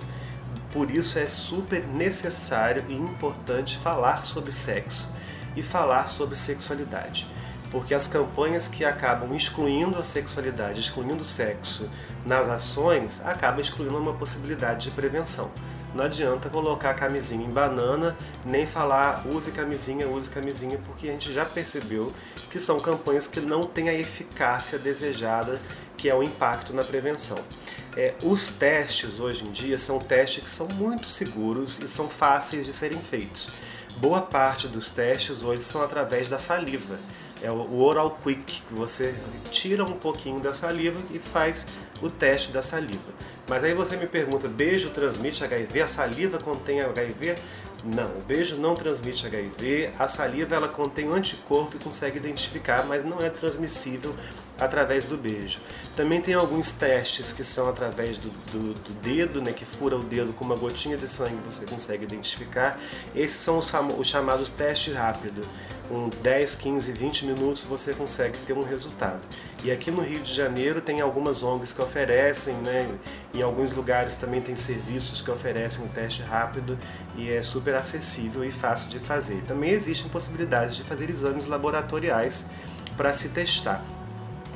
Por 0.71 0.89
isso 0.89 1.19
é 1.19 1.27
super 1.27 1.85
necessário 1.85 2.83
e 2.89 2.95
importante 2.95 3.77
falar 3.77 4.25
sobre 4.25 4.51
sexo 4.51 5.07
e 5.55 5.61
falar 5.61 6.07
sobre 6.07 6.35
sexualidade. 6.35 7.27
Porque 7.69 7.93
as 7.93 8.07
campanhas 8.07 8.67
que 8.67 8.83
acabam 8.83 9.35
excluindo 9.35 9.99
a 9.99 10.03
sexualidade, 10.03 10.79
excluindo 10.79 11.21
o 11.21 11.25
sexo 11.25 11.87
nas 12.25 12.49
ações, 12.49 13.21
acabam 13.23 13.61
excluindo 13.61 13.95
uma 13.95 14.13
possibilidade 14.13 14.89
de 14.89 14.95
prevenção. 14.95 15.51
Não 15.93 16.05
adianta 16.05 16.49
colocar 16.49 16.89
a 16.89 16.93
camisinha 16.95 17.45
em 17.45 17.51
banana, 17.51 18.17
nem 18.43 18.65
falar 18.65 19.27
use 19.27 19.51
camisinha, 19.51 20.07
use 20.07 20.27
camisinha, 20.27 20.79
porque 20.83 21.07
a 21.07 21.11
gente 21.11 21.31
já 21.31 21.45
percebeu 21.45 22.11
que 22.49 22.59
são 22.59 22.79
campanhas 22.79 23.27
que 23.27 23.39
não 23.39 23.67
têm 23.67 23.89
a 23.89 23.93
eficácia 23.93 24.79
desejada, 24.79 25.61
que 26.03 26.09
é 26.09 26.13
o 26.13 26.21
impacto 26.21 26.73
na 26.73 26.83
prevenção. 26.83 27.37
É, 27.95 28.13
os 28.21 28.51
testes 28.51 29.21
hoje 29.21 29.45
em 29.45 29.51
dia 29.51 29.79
são 29.79 29.99
testes 29.99 30.43
que 30.43 30.49
são 30.49 30.67
muito 30.67 31.07
seguros 31.07 31.79
e 31.81 31.87
são 31.87 32.09
fáceis 32.09 32.65
de 32.65 32.73
serem 32.73 32.99
feitos. 32.99 33.49
Boa 33.95 34.21
parte 34.21 34.67
dos 34.67 34.89
testes 34.89 35.43
hoje 35.43 35.63
são 35.63 35.81
através 35.81 36.27
da 36.27 36.37
saliva. 36.37 36.99
É 37.41 37.49
o 37.49 37.79
Oral 37.79 38.19
Quick, 38.21 38.63
que 38.63 38.73
você 38.73 39.15
tira 39.49 39.85
um 39.85 39.93
pouquinho 39.93 40.41
da 40.41 40.51
saliva 40.51 40.99
e 41.09 41.19
faz 41.19 41.65
o 42.01 42.09
teste 42.09 42.51
da 42.51 42.61
saliva. 42.61 43.13
Mas 43.47 43.63
aí 43.63 43.73
você 43.73 43.95
me 43.95 44.05
pergunta, 44.05 44.49
beijo 44.49 44.89
transmite 44.89 45.41
HIV? 45.41 45.83
A 45.83 45.87
saliva 45.87 46.37
contém 46.37 46.81
HIV? 46.81 47.35
Não, 47.85 48.17
o 48.17 48.21
beijo 48.25 48.55
não 48.55 48.75
transmite 48.75 49.27
HIV. 49.27 49.91
A 49.99 50.07
saliva 50.07 50.55
ela 50.55 50.69
contém 50.69 51.11
anticorpo 51.11 51.75
e 51.75 51.79
consegue 51.79 52.17
identificar, 52.17 52.85
mas 52.85 53.03
não 53.03 53.21
é 53.21 53.29
transmissível 53.29 54.15
através 54.57 55.03
do 55.03 55.17
beijo. 55.17 55.59
Também 55.95 56.21
tem 56.21 56.33
alguns 56.33 56.71
testes 56.71 57.33
que 57.33 57.43
são 57.43 57.67
através 57.67 58.17
do, 58.17 58.29
do, 58.51 58.73
do 58.73 58.93
dedo, 59.01 59.41
né, 59.41 59.51
que 59.51 59.65
fura 59.65 59.97
o 59.97 60.03
dedo 60.03 60.31
com 60.31 60.45
uma 60.45 60.55
gotinha 60.55 60.97
de 60.97 61.07
sangue, 61.07 61.37
você 61.43 61.65
consegue 61.65 62.03
identificar. 62.03 62.79
Esses 63.15 63.37
são 63.37 63.57
os, 63.57 63.71
os 63.97 64.07
chamados 64.07 64.49
testes 64.49 64.93
rápidos. 64.93 65.45
Com 65.89 66.09
10, 66.21 66.55
15, 66.55 66.91
20 66.93 67.25
minutos 67.25 67.65
você 67.65 67.93
consegue 67.93 68.37
ter 68.39 68.53
um 68.53 68.63
resultado. 68.63 69.19
E 69.63 69.71
aqui 69.71 69.91
no 69.91 70.01
Rio 70.01 70.21
de 70.21 70.33
Janeiro 70.33 70.79
tem 70.79 71.01
algumas 71.01 71.43
ONGs 71.43 71.73
que 71.73 71.81
oferecem, 71.81 72.55
né, 72.55 72.89
em 73.33 73.41
alguns 73.41 73.71
lugares 73.71 74.17
também 74.17 74.39
tem 74.39 74.55
serviços 74.55 75.21
que 75.21 75.29
oferecem 75.29 75.83
um 75.83 75.87
teste 75.89 76.21
rápido 76.21 76.77
e 77.17 77.29
é 77.29 77.41
super 77.41 77.72
acessível 77.75 78.43
e 78.43 78.51
fácil 78.51 78.89
de 78.89 78.99
fazer. 78.99 79.43
Também 79.47 79.71
existem 79.71 80.09
possibilidades 80.09 80.75
de 80.75 80.83
fazer 80.83 81.09
exames 81.09 81.47
laboratoriais 81.47 82.45
para 82.95 83.11
se 83.13 83.29
testar. 83.29 83.83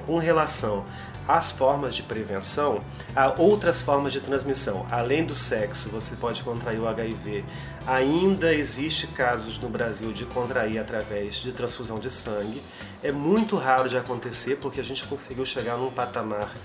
Com 0.06 0.18
relação 0.18 0.86
às 1.28 1.52
formas 1.52 1.94
de 1.94 2.04
prevenção, 2.04 2.82
há 3.14 3.30
outras 3.40 3.82
formas 3.82 4.14
de 4.14 4.22
transmissão. 4.22 4.88
Além 4.90 5.26
do 5.26 5.36
sexo, 5.36 5.90
você 5.90 6.16
pode 6.16 6.42
contrair 6.42 6.80
o 6.80 6.88
HIV. 6.88 7.44
Ainda 7.86 8.54
existe 8.54 9.08
casos 9.08 9.60
no 9.60 9.68
Brasil 9.68 10.14
de 10.14 10.24
contrair 10.26 10.80
através 10.80 11.36
de 11.36 11.52
transfusão 11.52 12.00
de 12.00 12.10
sangue. 12.10 12.64
É 13.04 13.12
muito 13.12 13.58
raro 13.58 13.90
de 13.90 13.98
acontecer 13.98 14.58
porque 14.58 14.80
a 14.80 14.84
gente 14.84 15.04
conseguiu 15.04 15.46
chegar 15.46 15.76
num 15.78 15.92
patamar 15.92 16.56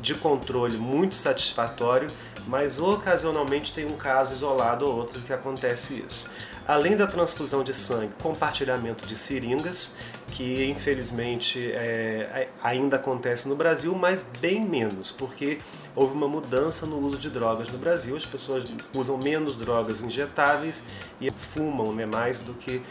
de 0.00 0.14
controle 0.14 0.78
muito 0.78 1.14
satisfatório, 1.14 2.08
mas 2.46 2.78
ocasionalmente 2.78 3.72
tem 3.72 3.86
um 3.86 3.96
caso 3.96 4.34
isolado 4.34 4.86
ou 4.86 4.96
outro 4.96 5.20
que 5.20 5.32
acontece 5.32 6.04
isso. 6.06 6.28
Além 6.66 6.96
da 6.96 7.06
transfusão 7.06 7.62
de 7.62 7.72
sangue, 7.72 8.12
compartilhamento 8.20 9.06
de 9.06 9.14
seringas, 9.14 9.94
que 10.32 10.68
infelizmente 10.68 11.70
é, 11.72 12.48
ainda 12.60 12.96
acontece 12.96 13.48
no 13.48 13.54
Brasil, 13.54 13.94
mas 13.94 14.24
bem 14.40 14.64
menos, 14.64 15.12
porque 15.12 15.58
houve 15.94 16.14
uma 16.14 16.26
mudança 16.26 16.84
no 16.84 16.98
uso 16.98 17.18
de 17.18 17.30
drogas 17.30 17.68
no 17.68 17.78
Brasil. 17.78 18.16
As 18.16 18.24
pessoas 18.24 18.64
usam 18.92 19.16
menos 19.16 19.56
drogas 19.56 20.02
injetáveis 20.02 20.82
e 21.20 21.30
fumam 21.30 21.92
né, 21.92 22.04
mais 22.04 22.40
do 22.40 22.52
que, 22.54 22.82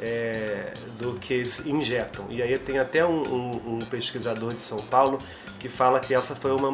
é, 0.00 0.72
do 1.00 1.14
que 1.14 1.42
injetam. 1.66 2.26
E 2.30 2.40
aí 2.40 2.56
tem 2.56 2.78
até 2.78 3.04
um, 3.04 3.22
um, 3.22 3.74
um 3.74 3.78
pesquisador 3.80 4.54
de 4.54 4.60
São 4.60 4.78
Paulo 4.78 5.18
que 5.58 5.68
fala 5.68 5.98
que 5.98 6.14
essa 6.14 6.36
foi 6.36 6.52
uma 6.52 6.70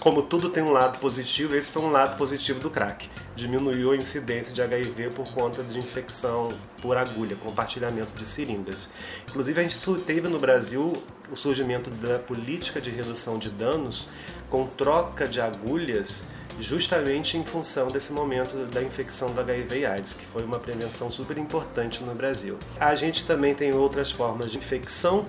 como 0.00 0.22
tudo 0.22 0.48
tem 0.48 0.62
um 0.62 0.70
lado 0.70 0.98
positivo, 0.98 1.56
esse 1.56 1.70
foi 1.72 1.82
um 1.82 1.90
lado 1.90 2.16
positivo 2.16 2.60
do 2.60 2.70
crack. 2.70 3.08
Diminuiu 3.34 3.92
a 3.92 3.96
incidência 3.96 4.52
de 4.52 4.62
HIV 4.62 5.10
por 5.10 5.30
conta 5.32 5.62
de 5.62 5.78
infecção 5.78 6.52
por 6.80 6.96
agulha, 6.96 7.36
compartilhamento 7.36 8.12
de 8.16 8.24
seringas. 8.24 8.88
Inclusive, 9.28 9.60
a 9.60 9.62
gente 9.62 10.00
teve 10.04 10.28
no 10.28 10.38
Brasil 10.38 11.02
o 11.30 11.36
surgimento 11.36 11.90
da 11.90 12.18
política 12.18 12.80
de 12.80 12.90
redução 12.90 13.38
de 13.38 13.50
danos 13.50 14.08
com 14.48 14.66
troca 14.66 15.28
de 15.28 15.40
agulhas 15.40 16.24
justamente 16.60 17.36
em 17.36 17.44
função 17.44 17.88
desse 17.88 18.12
momento 18.12 18.66
da 18.66 18.82
infecção 18.82 19.32
do 19.32 19.40
HIV 19.40 19.80
e 19.80 19.86
AIDS, 19.86 20.14
que 20.14 20.24
foi 20.26 20.42
uma 20.42 20.58
prevenção 20.58 21.10
super 21.10 21.38
importante 21.38 22.02
no 22.02 22.14
Brasil. 22.14 22.58
A 22.80 22.94
gente 22.94 23.24
também 23.24 23.54
tem 23.54 23.72
outras 23.72 24.10
formas 24.10 24.52
de 24.52 24.58
infecção 24.58 25.26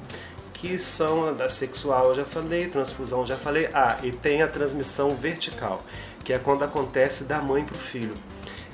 que 0.60 0.78
são 0.78 1.34
da 1.34 1.48
sexual, 1.48 2.10
eu 2.10 2.16
já 2.16 2.25
falei, 2.25 2.68
transfusão, 2.68 3.25
já 3.25 3.38
falei. 3.38 3.70
Ah, 3.74 3.98
e 4.04 4.12
tem 4.12 4.42
a 4.42 4.48
transmissão 4.48 5.16
vertical, 5.16 5.82
que 6.24 6.34
é 6.34 6.38
quando 6.38 6.63
acontece 6.63 7.24
da 7.24 7.42
mãe 7.42 7.63
para 7.63 7.75
o 7.75 7.80
filho. 7.80 8.13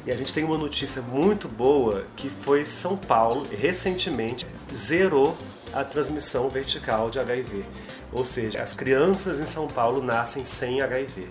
E 0.03 0.11
a 0.11 0.15
gente 0.15 0.33
tem 0.33 0.43
uma 0.43 0.57
notícia 0.57 1.01
muito 1.03 1.47
boa 1.47 2.05
que 2.15 2.27
foi 2.27 2.65
São 2.65 2.97
Paulo, 2.97 3.47
recentemente, 3.51 4.47
zerou 4.75 5.37
a 5.71 5.83
transmissão 5.83 6.49
vertical 6.49 7.11
de 7.11 7.19
HIV. 7.19 7.63
Ou 8.11 8.25
seja, 8.25 8.63
as 8.63 8.73
crianças 8.73 9.39
em 9.39 9.45
São 9.45 9.67
Paulo 9.67 10.01
nascem 10.01 10.43
sem 10.43 10.81
HIV. 10.81 11.27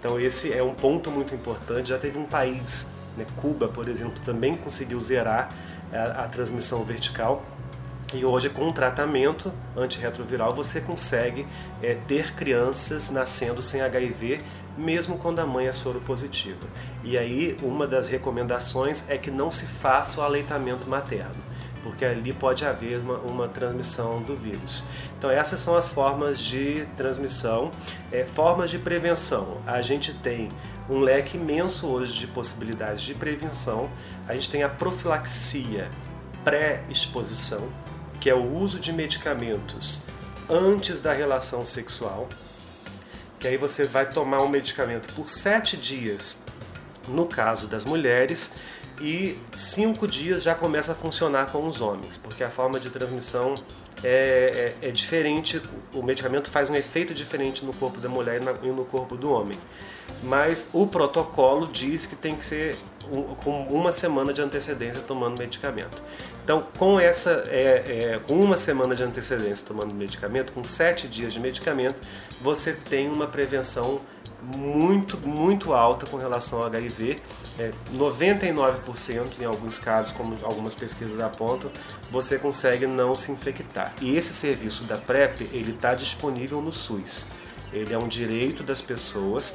Então 0.00 0.18
esse 0.18 0.52
é 0.52 0.62
um 0.62 0.74
ponto 0.74 1.12
muito 1.12 1.32
importante. 1.32 1.90
Já 1.90 1.98
teve 1.98 2.18
um 2.18 2.26
país, 2.26 2.88
né, 3.16 3.24
Cuba, 3.36 3.68
por 3.68 3.88
exemplo, 3.88 4.18
também 4.24 4.56
conseguiu 4.56 5.00
zerar 5.00 5.54
a, 5.92 6.24
a 6.24 6.28
transmissão 6.28 6.82
vertical 6.82 7.44
e 8.14 8.24
hoje, 8.24 8.50
com 8.50 8.68
o 8.68 8.72
tratamento 8.72 9.52
antirretroviral, 9.76 10.54
você 10.54 10.80
consegue 10.80 11.46
é, 11.82 11.94
ter 11.94 12.34
crianças 12.34 13.10
nascendo 13.10 13.62
sem 13.62 13.80
HIV, 13.80 14.40
mesmo 14.76 15.16
quando 15.16 15.38
a 15.38 15.46
mãe 15.46 15.66
é 15.66 15.72
soropositiva. 15.72 16.66
E 17.02 17.16
aí, 17.16 17.56
uma 17.62 17.86
das 17.86 18.08
recomendações 18.08 19.08
é 19.08 19.16
que 19.16 19.30
não 19.30 19.50
se 19.50 19.64
faça 19.64 20.20
o 20.20 20.22
aleitamento 20.22 20.88
materno, 20.88 21.36
porque 21.82 22.04
ali 22.04 22.34
pode 22.34 22.66
haver 22.66 22.98
uma, 22.98 23.16
uma 23.18 23.48
transmissão 23.48 24.20
do 24.22 24.36
vírus. 24.36 24.84
Então, 25.16 25.30
essas 25.30 25.60
são 25.60 25.74
as 25.74 25.88
formas 25.88 26.38
de 26.38 26.86
transmissão. 26.96 27.70
É, 28.10 28.24
formas 28.24 28.70
de 28.70 28.78
prevenção: 28.78 29.58
a 29.66 29.80
gente 29.80 30.12
tem 30.12 30.50
um 30.90 31.00
leque 31.00 31.38
imenso 31.38 31.86
hoje 31.86 32.18
de 32.18 32.26
possibilidades 32.26 33.02
de 33.02 33.14
prevenção, 33.14 33.88
a 34.28 34.34
gente 34.34 34.50
tem 34.50 34.62
a 34.62 34.68
profilaxia 34.68 35.90
pré-exposição 36.44 37.68
que 38.22 38.30
é 38.30 38.34
o 38.36 38.56
uso 38.56 38.78
de 38.78 38.92
medicamentos 38.92 40.00
antes 40.48 41.00
da 41.00 41.12
relação 41.12 41.66
sexual, 41.66 42.28
que 43.36 43.48
aí 43.48 43.56
você 43.56 43.84
vai 43.84 44.08
tomar 44.08 44.40
um 44.42 44.48
medicamento 44.48 45.12
por 45.12 45.28
sete 45.28 45.76
dias, 45.76 46.44
no 47.08 47.26
caso 47.26 47.66
das 47.66 47.84
mulheres, 47.84 48.52
e 49.00 49.36
cinco 49.52 50.06
dias 50.06 50.44
já 50.44 50.54
começa 50.54 50.92
a 50.92 50.94
funcionar 50.94 51.50
com 51.50 51.66
os 51.66 51.80
homens, 51.80 52.16
porque 52.16 52.44
a 52.44 52.50
forma 52.50 52.78
de 52.78 52.90
transmissão 52.90 53.56
é, 54.04 54.76
é, 54.80 54.88
é, 54.88 54.90
diferente, 54.92 55.60
o 55.92 56.00
medicamento 56.00 56.48
faz 56.48 56.70
um 56.70 56.76
efeito 56.76 57.12
diferente 57.12 57.64
no 57.64 57.72
corpo 57.72 57.98
da 57.98 58.08
mulher 58.08 58.40
e 58.62 58.68
no 58.68 58.84
corpo 58.84 59.16
do 59.16 59.32
homem. 59.32 59.58
Mas 60.22 60.68
o 60.72 60.86
protocolo 60.86 61.66
diz 61.66 62.06
que 62.06 62.14
tem 62.14 62.36
que 62.36 62.44
ser 62.44 62.76
com 63.42 63.62
uma 63.68 63.90
semana 63.90 64.32
de 64.32 64.40
antecedência 64.40 65.00
tomando 65.00 65.38
medicamento. 65.38 66.02
Então, 66.44 66.66
com 66.76 66.98
essa, 66.98 67.44
é, 67.48 68.14
é, 68.14 68.20
com 68.26 68.34
uma 68.34 68.56
semana 68.56 68.94
de 68.96 69.02
antecedência 69.02 69.66
tomando 69.66 69.94
medicamento, 69.94 70.52
com 70.52 70.64
sete 70.64 71.06
dias 71.08 71.32
de 71.32 71.40
medicamento, 71.40 72.00
você 72.40 72.72
tem 72.72 73.08
uma 73.08 73.26
prevenção 73.26 74.00
muito, 74.42 75.16
muito 75.18 75.72
alta 75.72 76.04
com 76.04 76.16
relação 76.16 76.58
ao 76.58 76.66
HIV. 76.66 77.20
É, 77.58 77.70
99% 77.94 79.40
em 79.40 79.44
alguns 79.44 79.78
casos, 79.78 80.10
como 80.12 80.36
algumas 80.42 80.74
pesquisas 80.74 81.20
apontam, 81.20 81.70
você 82.10 82.38
consegue 82.38 82.86
não 82.86 83.14
se 83.14 83.30
infectar. 83.30 83.94
E 84.00 84.16
esse 84.16 84.34
serviço 84.34 84.82
da 84.84 84.96
PrEP, 84.96 85.42
ele 85.52 85.70
está 85.70 85.94
disponível 85.94 86.60
no 86.60 86.72
SUS. 86.72 87.26
Ele 87.72 87.94
é 87.94 87.98
um 87.98 88.08
direito 88.08 88.64
das 88.64 88.82
pessoas. 88.82 89.54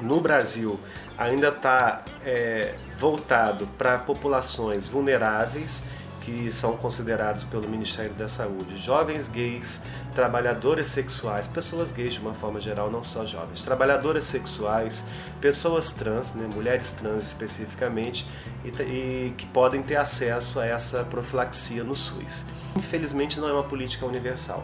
No 0.00 0.20
Brasil, 0.20 0.78
ainda 1.16 1.48
está 1.48 2.04
é, 2.24 2.74
voltado 2.96 3.66
para 3.78 3.98
populações 3.98 4.86
vulneráveis 4.86 5.82
que 6.28 6.50
são 6.50 6.76
considerados 6.76 7.42
pelo 7.42 7.66
Ministério 7.66 8.12
da 8.12 8.28
Saúde 8.28 8.76
jovens 8.76 9.28
gays, 9.28 9.80
trabalhadoras 10.14 10.86
sexuais, 10.88 11.48
pessoas 11.48 11.90
gays 11.90 12.14
de 12.14 12.20
uma 12.20 12.34
forma 12.34 12.60
geral, 12.60 12.90
não 12.90 13.02
só 13.02 13.24
jovens, 13.24 13.62
trabalhadoras 13.62 14.24
sexuais, 14.24 15.04
pessoas 15.40 15.90
trans, 15.92 16.34
né, 16.34 16.46
mulheres 16.54 16.92
trans 16.92 17.24
especificamente, 17.24 18.26
e, 18.62 18.68
e 18.82 19.34
que 19.38 19.46
podem 19.46 19.82
ter 19.82 19.96
acesso 19.96 20.60
a 20.60 20.66
essa 20.66 21.02
profilaxia 21.04 21.82
no 21.82 21.96
SUS. 21.96 22.44
Infelizmente 22.76 23.40
não 23.40 23.48
é 23.48 23.52
uma 23.52 23.64
política 23.64 24.04
universal. 24.04 24.62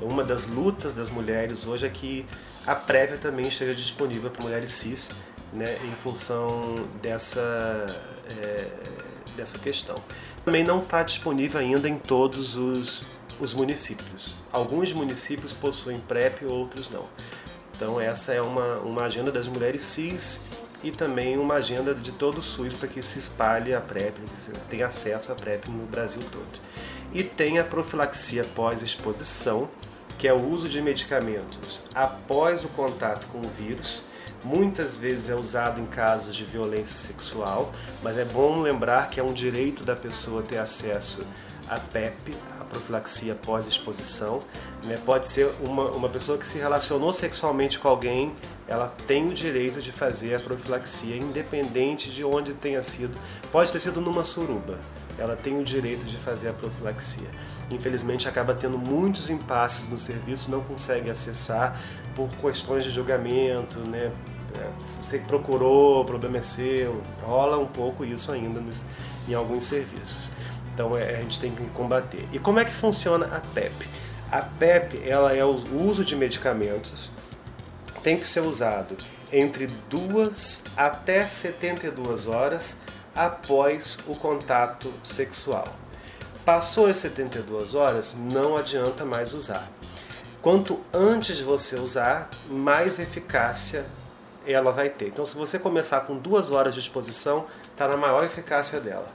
Uma 0.00 0.24
das 0.24 0.46
lutas 0.46 0.94
das 0.94 1.10
mulheres 1.10 1.64
hoje 1.64 1.86
é 1.86 1.90
que 1.90 2.26
a 2.66 2.74
PrEP 2.74 3.18
também 3.18 3.46
esteja 3.46 3.74
disponível 3.74 4.30
para 4.30 4.42
mulheres 4.42 4.72
cis, 4.72 5.10
né, 5.52 5.78
em 5.84 5.92
função 5.92 6.88
dessa, 7.00 7.86
é, 8.42 8.66
dessa 9.36 9.58
questão 9.58 10.02
também 10.48 10.64
não 10.64 10.80
está 10.82 11.02
disponível 11.02 11.60
ainda 11.60 11.86
em 11.86 11.98
todos 11.98 12.56
os, 12.56 13.02
os 13.38 13.52
municípios. 13.52 14.38
Alguns 14.50 14.94
municípios 14.94 15.52
possuem 15.52 16.00
PrEP, 16.00 16.46
outros 16.46 16.88
não. 16.88 17.04
Então 17.76 18.00
essa 18.00 18.32
é 18.32 18.40
uma, 18.40 18.76
uma 18.78 19.02
agenda 19.04 19.30
das 19.30 19.46
mulheres 19.46 19.82
cis 19.82 20.40
e 20.82 20.90
também 20.90 21.36
uma 21.36 21.56
agenda 21.56 21.94
de 21.94 22.12
todo 22.12 22.38
o 22.38 22.42
SUS 22.42 22.72
para 22.72 22.88
que 22.88 23.02
se 23.02 23.18
espalhe 23.18 23.74
a 23.74 23.80
PrEP, 23.82 24.14
que 24.14 24.58
tenha 24.70 24.86
acesso 24.86 25.30
à 25.30 25.34
PrEP 25.34 25.68
no 25.68 25.84
Brasil 25.84 26.22
todo. 26.32 26.58
E 27.12 27.22
tem 27.22 27.58
a 27.58 27.64
profilaxia 27.64 28.42
pós-exposição, 28.54 29.68
que 30.16 30.26
é 30.26 30.32
o 30.32 30.48
uso 30.48 30.66
de 30.66 30.80
medicamentos 30.80 31.82
após 31.94 32.64
o 32.64 32.70
contato 32.70 33.26
com 33.26 33.40
o 33.40 33.50
vírus, 33.50 34.00
muitas 34.48 34.96
vezes 34.96 35.28
é 35.28 35.34
usado 35.34 35.78
em 35.78 35.84
casos 35.84 36.34
de 36.34 36.42
violência 36.42 36.96
sexual, 36.96 37.70
mas 38.02 38.16
é 38.16 38.24
bom 38.24 38.62
lembrar 38.62 39.10
que 39.10 39.20
é 39.20 39.22
um 39.22 39.34
direito 39.34 39.84
da 39.84 39.94
pessoa 39.94 40.42
ter 40.42 40.56
acesso 40.56 41.20
à 41.68 41.78
PEP, 41.78 42.34
a 42.58 42.64
profilaxia 42.64 43.34
pós-exposição. 43.34 44.42
Né? 44.84 44.98
Pode 45.04 45.28
ser 45.28 45.52
uma, 45.60 45.90
uma 45.90 46.08
pessoa 46.08 46.38
que 46.38 46.46
se 46.46 46.58
relacionou 46.58 47.12
sexualmente 47.12 47.78
com 47.78 47.88
alguém, 47.88 48.34
ela 48.66 48.94
tem 49.06 49.28
o 49.28 49.34
direito 49.34 49.82
de 49.82 49.92
fazer 49.92 50.34
a 50.34 50.40
profilaxia, 50.40 51.14
independente 51.14 52.10
de 52.10 52.24
onde 52.24 52.54
tenha 52.54 52.82
sido. 52.82 53.18
Pode 53.52 53.70
ter 53.70 53.80
sido 53.80 54.00
numa 54.00 54.22
suruba, 54.22 54.78
ela 55.18 55.36
tem 55.36 55.60
o 55.60 55.62
direito 55.62 56.06
de 56.06 56.16
fazer 56.16 56.48
a 56.48 56.52
profilaxia. 56.54 57.28
Infelizmente, 57.70 58.26
acaba 58.26 58.54
tendo 58.54 58.78
muitos 58.78 59.28
impasses 59.28 59.88
no 59.88 59.98
serviço, 59.98 60.50
não 60.50 60.62
consegue 60.62 61.10
acessar 61.10 61.78
por 62.14 62.30
questões 62.30 62.84
de 62.84 62.90
julgamento, 62.90 63.78
né? 63.80 64.10
É, 64.54 64.88
se 64.88 64.98
você 65.02 65.18
procurou, 65.18 66.02
o 66.02 66.04
problema 66.04 66.38
é 66.38 66.42
seu, 66.42 67.02
rola 67.22 67.58
um 67.58 67.66
pouco 67.66 68.04
isso 68.04 68.32
ainda 68.32 68.60
nos, 68.60 68.84
em 69.28 69.34
alguns 69.34 69.64
serviços. 69.64 70.30
Então 70.72 70.96
é, 70.96 71.16
a 71.16 71.20
gente 71.20 71.40
tem 71.40 71.50
que 71.50 71.64
combater. 71.70 72.26
E 72.32 72.38
como 72.38 72.58
é 72.58 72.64
que 72.64 72.72
funciona 72.72 73.26
a 73.26 73.40
PEP? 73.40 73.88
A 74.30 74.42
PEP 74.42 75.02
ela 75.08 75.34
é 75.34 75.44
o 75.44 75.54
uso 75.74 76.04
de 76.04 76.14
medicamentos, 76.14 77.10
tem 78.02 78.16
que 78.16 78.26
ser 78.26 78.40
usado 78.40 78.96
entre 79.32 79.66
2 79.66 80.64
até 80.76 81.26
72 81.26 82.26
horas 82.26 82.78
após 83.14 83.98
o 84.06 84.14
contato 84.14 84.92
sexual. 85.02 85.66
Passou 86.44 86.86
as 86.86 86.96
72 86.98 87.74
horas, 87.74 88.14
não 88.18 88.56
adianta 88.56 89.04
mais 89.04 89.34
usar. 89.34 89.68
Quanto 90.40 90.80
antes 90.94 91.40
você 91.40 91.76
usar, 91.76 92.30
mais 92.48 92.98
eficácia 92.98 93.84
ela 94.52 94.72
vai 94.72 94.88
ter. 94.88 95.08
Então, 95.08 95.24
se 95.24 95.36
você 95.36 95.58
começar 95.58 96.00
com 96.02 96.16
duas 96.16 96.50
horas 96.50 96.74
de 96.74 96.80
exposição, 96.80 97.46
está 97.62 97.88
na 97.88 97.96
maior 97.96 98.24
eficácia 98.24 98.80
dela. 98.80 99.08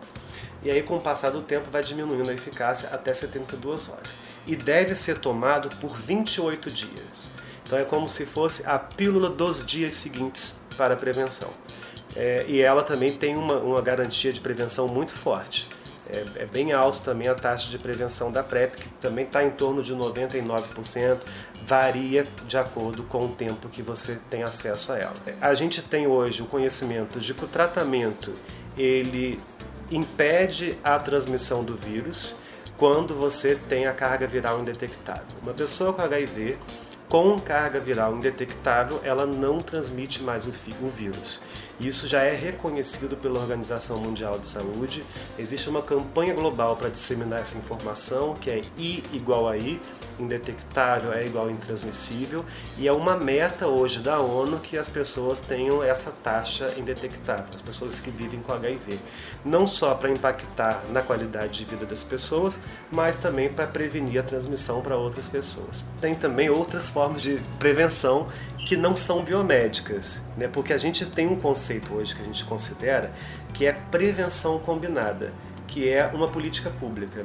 E 0.63 0.71
aí, 0.71 0.81
com 0.81 0.95
o 0.95 1.01
passar 1.01 1.29
do 1.29 1.41
tempo, 1.41 1.69
vai 1.69 1.83
diminuindo 1.83 2.29
a 2.29 2.33
eficácia 2.33 2.89
até 2.91 3.11
72 3.11 3.89
horas. 3.89 4.17
E 4.47 4.55
deve 4.55 4.95
ser 4.95 5.19
tomado 5.19 5.69
por 5.77 5.95
28 5.95 6.71
dias. 6.71 7.31
Então, 7.65 7.77
é 7.77 7.83
como 7.83 8.07
se 8.07 8.25
fosse 8.25 8.65
a 8.65 8.79
pílula 8.79 9.29
dos 9.29 9.65
dias 9.65 9.93
seguintes 9.93 10.55
para 10.77 10.93
a 10.93 10.97
prevenção. 10.97 11.49
É, 12.15 12.45
e 12.47 12.61
ela 12.61 12.83
também 12.83 13.17
tem 13.17 13.35
uma, 13.35 13.55
uma 13.55 13.81
garantia 13.81 14.31
de 14.31 14.39
prevenção 14.39 14.87
muito 14.87 15.13
forte. 15.13 15.67
É, 16.09 16.25
é, 16.35 16.45
bem 16.45 16.73
alto 16.73 16.99
também 16.99 17.27
a 17.27 17.35
taxa 17.35 17.69
de 17.69 17.77
prevenção 17.77 18.31
da 18.31 18.43
PrEP, 18.43 18.75
que 18.75 18.89
também 18.99 19.25
está 19.25 19.43
em 19.43 19.51
torno 19.51 19.81
de 19.81 19.95
99%, 19.95 21.17
varia 21.65 22.27
de 22.45 22.57
acordo 22.57 23.03
com 23.03 23.25
o 23.25 23.29
tempo 23.29 23.69
que 23.69 23.81
você 23.81 24.19
tem 24.29 24.43
acesso 24.43 24.91
a 24.91 24.97
ela. 24.97 25.13
A 25.39 25.53
gente 25.53 25.81
tem 25.81 26.07
hoje 26.07 26.41
o 26.41 26.45
conhecimento 26.45 27.19
de 27.19 27.33
que 27.33 27.45
o 27.45 27.47
tratamento 27.47 28.33
ele 28.77 29.39
impede 29.89 30.77
a 30.83 30.97
transmissão 30.99 31.63
do 31.63 31.75
vírus 31.75 32.35
quando 32.77 33.13
você 33.15 33.55
tem 33.55 33.85
a 33.85 33.93
carga 33.93 34.27
viral 34.27 34.59
indetectável. 34.59 35.25
Uma 35.41 35.53
pessoa 35.53 35.93
com 35.93 36.01
HIV 36.01 36.57
com 37.13 37.39
carga 37.39 37.79
viral 37.79 38.15
indetectável, 38.15 38.99
ela 39.03 39.23
não 39.23 39.61
transmite 39.61 40.23
mais 40.23 40.47
o, 40.47 40.51
vírus. 40.87 41.39
Isso 41.79 42.07
já 42.07 42.21
é 42.21 42.35
reconhecido 42.35 43.17
pela 43.17 43.39
Organização 43.39 43.97
Mundial 43.97 44.37
de 44.37 44.45
Saúde. 44.45 45.03
Existe 45.37 45.69
uma 45.69 45.81
campanha 45.81 46.33
global 46.33 46.75
para 46.75 46.89
disseminar 46.89 47.41
essa 47.41 47.57
informação, 47.57 48.35
que 48.35 48.49
é 48.49 48.61
I 48.77 49.03
igual 49.11 49.49
a 49.49 49.57
I, 49.57 49.81
indetectável 50.19 51.11
é 51.11 51.25
igual 51.25 51.47
a 51.47 51.51
intransmissível, 51.51 52.45
e 52.77 52.87
é 52.87 52.93
uma 52.93 53.17
meta 53.17 53.67
hoje 53.67 53.99
da 53.99 54.19
ONU 54.19 54.59
que 54.59 54.77
as 54.77 54.87
pessoas 54.87 55.39
tenham 55.39 55.83
essa 55.83 56.11
taxa 56.11 56.73
indetectável, 56.77 57.47
as 57.53 57.61
pessoas 57.61 57.99
que 57.99 58.11
vivem 58.11 58.39
com 58.39 58.53
HIV. 58.53 58.99
Não 59.43 59.65
só 59.65 59.95
para 59.95 60.11
impactar 60.11 60.83
na 60.91 61.01
qualidade 61.01 61.59
de 61.59 61.65
vida 61.65 61.85
das 61.85 62.03
pessoas, 62.03 62.61
mas 62.91 63.15
também 63.15 63.49
para 63.49 63.65
prevenir 63.65 64.19
a 64.19 64.23
transmissão 64.23 64.81
para 64.81 64.95
outras 64.95 65.27
pessoas. 65.27 65.83
Tem 65.99 66.13
também 66.13 66.49
outras 66.49 66.89
formas 66.89 67.21
de 67.21 67.41
prevenção 67.57 68.27
que 68.67 68.77
não 68.77 68.95
são 68.95 69.23
biomédicas, 69.23 70.23
né? 70.37 70.47
porque 70.47 70.71
a 70.71 70.77
gente 70.77 71.05
tem 71.05 71.27
um 71.27 71.35
conceito 71.35 71.62
hoje 71.91 72.15
que 72.15 72.21
a 72.21 72.25
gente 72.25 72.43
considera 72.45 73.11
que 73.53 73.65
é 73.65 73.73
prevenção 73.73 74.59
combinada, 74.59 75.33
que 75.67 75.89
é 75.89 76.05
uma 76.07 76.27
política 76.27 76.69
pública, 76.69 77.23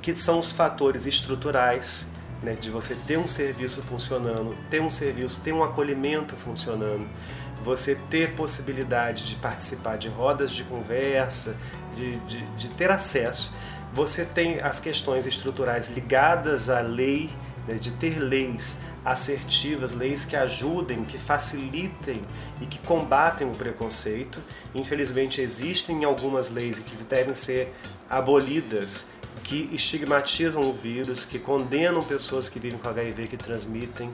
que 0.00 0.14
são 0.14 0.38
os 0.38 0.52
fatores 0.52 1.06
estruturais, 1.06 2.06
né? 2.42 2.54
de 2.54 2.70
você 2.70 2.94
ter 3.06 3.18
um 3.18 3.26
serviço 3.26 3.82
funcionando, 3.82 4.56
ter 4.70 4.80
um 4.80 4.90
serviço, 4.90 5.40
ter 5.40 5.52
um 5.52 5.64
acolhimento 5.64 6.36
funcionando, 6.36 7.06
você 7.64 7.96
ter 8.08 8.32
possibilidade 8.32 9.24
de 9.24 9.34
participar 9.36 9.96
de 9.98 10.08
rodas 10.08 10.52
de 10.52 10.62
conversa, 10.64 11.56
de, 11.94 12.16
de, 12.20 12.46
de 12.56 12.68
ter 12.68 12.90
acesso. 12.90 13.52
Você 13.92 14.24
tem 14.24 14.60
as 14.60 14.78
questões 14.78 15.26
estruturais 15.26 15.88
ligadas 15.88 16.68
à 16.68 16.80
lei, 16.80 17.30
né? 17.66 17.74
de 17.74 17.90
ter 17.92 18.18
leis 18.18 18.78
assertivas, 19.06 19.94
leis 19.94 20.24
que 20.24 20.34
ajudem, 20.34 21.04
que 21.04 21.16
facilitem 21.16 22.20
e 22.60 22.66
que 22.66 22.80
combatem 22.80 23.48
o 23.48 23.54
preconceito. 23.54 24.40
Infelizmente, 24.74 25.40
existem 25.40 26.04
algumas 26.04 26.50
leis 26.50 26.80
que 26.80 26.96
devem 27.04 27.32
ser 27.32 27.72
abolidas 28.10 29.06
que 29.44 29.70
estigmatizam 29.72 30.68
o 30.68 30.72
vírus, 30.72 31.24
que 31.24 31.38
condenam 31.38 32.02
pessoas 32.02 32.48
que 32.48 32.58
vivem 32.58 32.80
com 32.80 32.88
HIV, 32.88 33.28
que 33.28 33.36
transmitem. 33.36 34.12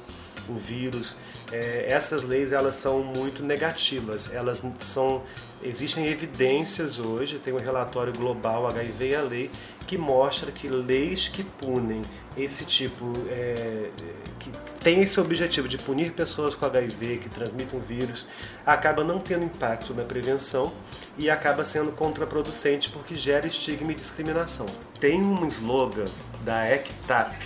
O 0.48 0.54
vírus. 0.54 1.16
É, 1.50 1.86
essas 1.88 2.24
leis 2.24 2.52
elas 2.52 2.76
são 2.76 3.02
muito 3.02 3.42
negativas. 3.42 4.32
Elas 4.32 4.64
são 4.80 5.22
existem 5.62 6.06
evidências 6.06 6.98
hoje. 6.98 7.38
Tem 7.38 7.52
um 7.52 7.58
relatório 7.58 8.12
global 8.12 8.66
HIV 8.66 9.08
e 9.08 9.14
a 9.14 9.22
lei 9.22 9.50
que 9.86 9.98
mostra 9.98 10.50
que 10.50 10.68
leis 10.68 11.28
que 11.28 11.42
punem 11.42 12.02
esse 12.36 12.64
tipo 12.64 13.12
é, 13.28 13.90
que 14.38 14.50
tem 14.82 15.02
esse 15.02 15.20
objetivo 15.20 15.68
de 15.68 15.76
punir 15.76 16.12
pessoas 16.12 16.54
com 16.54 16.64
HIV 16.64 17.18
que 17.18 17.28
transmitem 17.28 17.78
o 17.78 17.82
vírus 17.82 18.26
acaba 18.64 19.04
não 19.04 19.18
tendo 19.18 19.44
impacto 19.44 19.92
na 19.92 20.04
prevenção 20.04 20.72
e 21.18 21.28
acaba 21.28 21.62
sendo 21.64 21.92
contraproducente 21.92 22.88
porque 22.90 23.14
gera 23.14 23.46
estigma 23.46 23.92
e 23.92 23.94
discriminação. 23.94 24.66
Tem 24.98 25.20
um 25.20 25.46
slogan 25.48 26.08
da 26.42 26.68
ECTAP, 26.68 27.36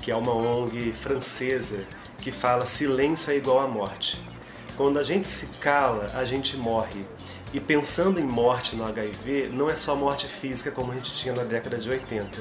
que 0.00 0.10
é 0.10 0.16
uma 0.16 0.32
ONG 0.32 0.92
francesa, 0.92 1.84
que 2.22 2.30
fala 2.30 2.64
silêncio 2.64 3.32
é 3.32 3.36
igual 3.36 3.58
à 3.58 3.66
morte. 3.66 4.16
Quando 4.76 4.96
a 4.96 5.02
gente 5.02 5.26
se 5.26 5.58
cala, 5.58 6.08
a 6.14 6.24
gente 6.24 6.56
morre. 6.56 7.04
E 7.52 7.60
pensando 7.60 8.18
em 8.18 8.24
morte 8.24 8.74
no 8.74 8.86
HIV, 8.86 9.50
não 9.52 9.68
é 9.68 9.76
só 9.76 9.94
morte 9.94 10.26
física 10.26 10.70
como 10.70 10.90
a 10.90 10.94
gente 10.94 11.12
tinha 11.12 11.34
na 11.34 11.42
década 11.42 11.76
de 11.76 11.90
80, 11.90 12.40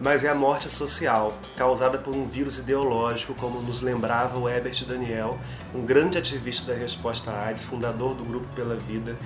mas 0.00 0.22
é 0.22 0.28
a 0.28 0.34
morte 0.34 0.70
social, 0.70 1.36
causada 1.56 1.98
por 1.98 2.14
um 2.14 2.24
vírus 2.24 2.58
ideológico, 2.58 3.34
como 3.34 3.60
nos 3.60 3.82
lembrava 3.82 4.38
o 4.38 4.48
Herbert 4.48 4.84
Daniel, 4.86 5.38
um 5.74 5.84
grande 5.84 6.18
ativista 6.18 6.72
da 6.72 6.78
resposta 6.78 7.32
à 7.32 7.46
AIDS, 7.46 7.64
fundador 7.64 8.14
do 8.14 8.24
Grupo 8.24 8.46
Pela 8.54 8.76
Vida, 8.76 9.18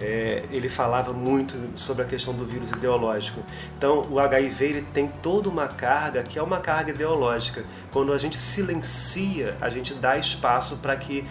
é, 0.00 0.44
ele 0.52 0.68
falava 0.68 1.12
muito 1.12 1.56
sobre 1.74 2.04
a 2.04 2.06
questão 2.06 2.32
do 2.32 2.44
vírus 2.44 2.70
ideológico. 2.70 3.42
Então, 3.76 4.06
o 4.10 4.20
HIV 4.20 4.64
ele 4.64 4.82
tem 4.82 5.08
toda 5.08 5.48
uma 5.48 5.66
carga 5.66 6.22
que 6.22 6.38
é 6.38 6.42
uma 6.42 6.60
carga 6.60 6.92
ideológica. 6.92 7.64
Quando 7.90 8.12
a 8.12 8.18
gente 8.18 8.36
silencia, 8.36 9.56
a 9.60 9.68
gente 9.68 9.94
dá 9.94 10.16
espaço 10.16 10.76
para 10.76 10.96
que 10.96 11.24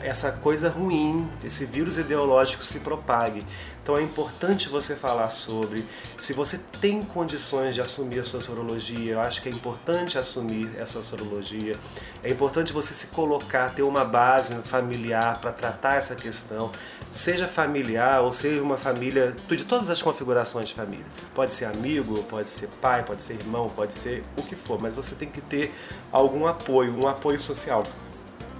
essa 0.00 0.32
coisa 0.32 0.68
ruim, 0.68 1.28
esse 1.44 1.64
vírus 1.64 1.98
ideológico 1.98 2.64
se 2.64 2.80
propague. 2.80 3.44
Então 3.82 3.96
é 3.96 4.02
importante 4.02 4.68
você 4.68 4.94
falar 4.94 5.30
sobre. 5.30 5.84
Se 6.16 6.32
você 6.32 6.58
tem 6.80 7.02
condições 7.02 7.74
de 7.74 7.80
assumir 7.80 8.20
a 8.20 8.24
sua 8.24 8.40
sorologia, 8.40 9.14
eu 9.14 9.20
acho 9.20 9.42
que 9.42 9.48
é 9.48 9.52
importante 9.52 10.18
assumir 10.18 10.70
essa 10.78 11.02
sorologia. 11.02 11.76
É 12.22 12.30
importante 12.30 12.72
você 12.72 12.92
se 12.92 13.08
colocar, 13.08 13.74
ter 13.74 13.82
uma 13.82 14.04
base 14.04 14.54
familiar 14.64 15.40
para 15.40 15.52
tratar 15.52 15.96
essa 15.96 16.14
questão, 16.14 16.70
seja 17.10 17.48
familiar 17.48 18.22
ou 18.22 18.30
seja 18.30 18.62
uma 18.62 18.76
família 18.76 19.34
de 19.48 19.64
todas 19.64 19.90
as 19.90 20.02
configurações 20.02 20.68
de 20.68 20.74
família. 20.74 21.06
Pode 21.34 21.52
ser 21.52 21.64
amigo, 21.64 22.22
pode 22.24 22.50
ser 22.50 22.68
pai, 22.80 23.02
pode 23.02 23.22
ser 23.22 23.34
irmão, 23.34 23.68
pode 23.68 23.94
ser 23.94 24.22
o 24.36 24.42
que 24.42 24.54
for, 24.54 24.80
mas 24.80 24.92
você 24.92 25.14
tem 25.14 25.28
que 25.28 25.40
ter 25.40 25.72
algum 26.12 26.46
apoio, 26.46 26.96
um 26.96 27.08
apoio 27.08 27.40
social 27.40 27.84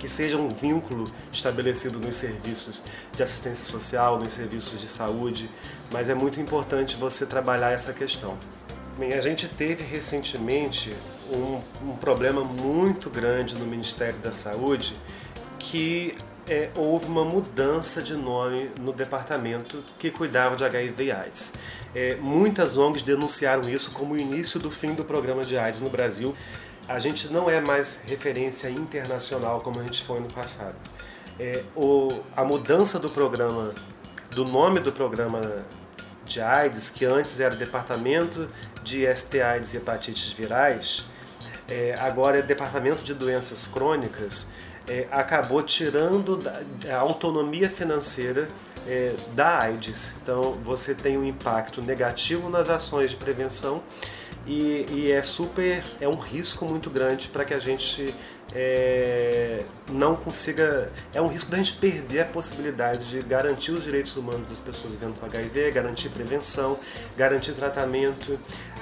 que 0.00 0.08
seja 0.08 0.36
um 0.36 0.48
vínculo 0.48 1.04
estabelecido 1.30 2.00
nos 2.00 2.16
serviços 2.16 2.82
de 3.14 3.22
assistência 3.22 3.64
social, 3.64 4.18
nos 4.18 4.32
serviços 4.32 4.80
de 4.80 4.88
saúde, 4.88 5.48
mas 5.92 6.08
é 6.08 6.14
muito 6.14 6.40
importante 6.40 6.96
você 6.96 7.26
trabalhar 7.26 7.70
essa 7.70 7.92
questão. 7.92 8.36
Bem, 8.98 9.12
a 9.12 9.20
gente 9.20 9.46
teve 9.46 9.84
recentemente 9.84 10.96
um, 11.30 11.60
um 11.90 11.96
problema 11.96 12.42
muito 12.42 13.08
grande 13.08 13.54
no 13.54 13.66
Ministério 13.66 14.18
da 14.18 14.32
Saúde 14.32 14.96
que 15.58 16.14
é, 16.48 16.70
houve 16.74 17.06
uma 17.06 17.24
mudança 17.24 18.02
de 18.02 18.14
nome 18.14 18.70
no 18.80 18.92
departamento 18.92 19.84
que 19.98 20.10
cuidava 20.10 20.56
de 20.56 20.64
HIV 20.64 21.04
e 21.04 21.12
AIDS. 21.12 21.52
É, 21.94 22.16
muitas 22.16 22.76
ONGs 22.76 23.02
denunciaram 23.02 23.68
isso 23.68 23.90
como 23.92 24.14
o 24.14 24.18
início 24.18 24.58
do 24.58 24.70
fim 24.70 24.94
do 24.94 25.04
programa 25.04 25.44
de 25.44 25.56
AIDS 25.56 25.80
no 25.80 25.90
Brasil 25.90 26.34
a 26.90 26.98
gente 26.98 27.32
não 27.32 27.48
é 27.48 27.60
mais 27.60 28.00
referência 28.04 28.68
internacional 28.68 29.60
como 29.60 29.78
a 29.78 29.82
gente 29.84 30.02
foi 30.02 30.18
no 30.18 30.26
passado. 30.26 30.74
É, 31.38 31.62
o, 31.76 32.20
a 32.36 32.42
mudança 32.42 32.98
do 32.98 33.08
programa, 33.08 33.72
do 34.32 34.44
nome 34.44 34.80
do 34.80 34.90
programa 34.90 35.64
de 36.24 36.40
AIDS, 36.40 36.90
que 36.90 37.04
antes 37.04 37.38
era 37.38 37.54
Departamento 37.54 38.48
de 38.82 39.06
STIs 39.14 39.72
e 39.72 39.76
Hepatites 39.76 40.32
Virais, 40.32 41.04
é, 41.68 41.94
agora 42.00 42.40
é 42.40 42.42
Departamento 42.42 43.04
de 43.04 43.14
Doenças 43.14 43.68
Crônicas, 43.68 44.48
é, 44.88 45.06
acabou 45.12 45.62
tirando 45.62 46.42
a 46.92 46.96
autonomia 46.96 47.70
financeira 47.70 48.48
é, 48.84 49.14
da 49.32 49.60
AIDS. 49.60 50.16
Então 50.20 50.58
você 50.64 50.92
tem 50.92 51.16
um 51.16 51.24
impacto 51.24 51.80
negativo 51.80 52.50
nas 52.50 52.68
ações 52.68 53.10
de 53.10 53.16
prevenção 53.16 53.80
e, 54.50 54.84
e 54.90 55.12
é 55.12 55.22
super, 55.22 55.84
é 56.00 56.08
um 56.08 56.18
risco 56.18 56.64
muito 56.64 56.90
grande 56.90 57.28
para 57.28 57.44
que 57.44 57.54
a 57.54 57.58
gente 57.60 58.12
é, 58.52 59.62
não 59.88 60.16
consiga. 60.16 60.90
É 61.14 61.22
um 61.22 61.28
risco 61.28 61.52
da 61.52 61.56
gente 61.56 61.74
perder 61.74 62.22
a 62.22 62.24
possibilidade 62.24 63.08
de 63.08 63.22
garantir 63.22 63.70
os 63.70 63.84
direitos 63.84 64.16
humanos 64.16 64.50
das 64.50 64.58
pessoas 64.58 64.96
vivendo 64.96 65.16
com 65.20 65.24
HIV, 65.24 65.70
garantir 65.70 66.08
prevenção, 66.08 66.76
garantir 67.16 67.52
tratamento. 67.52 68.36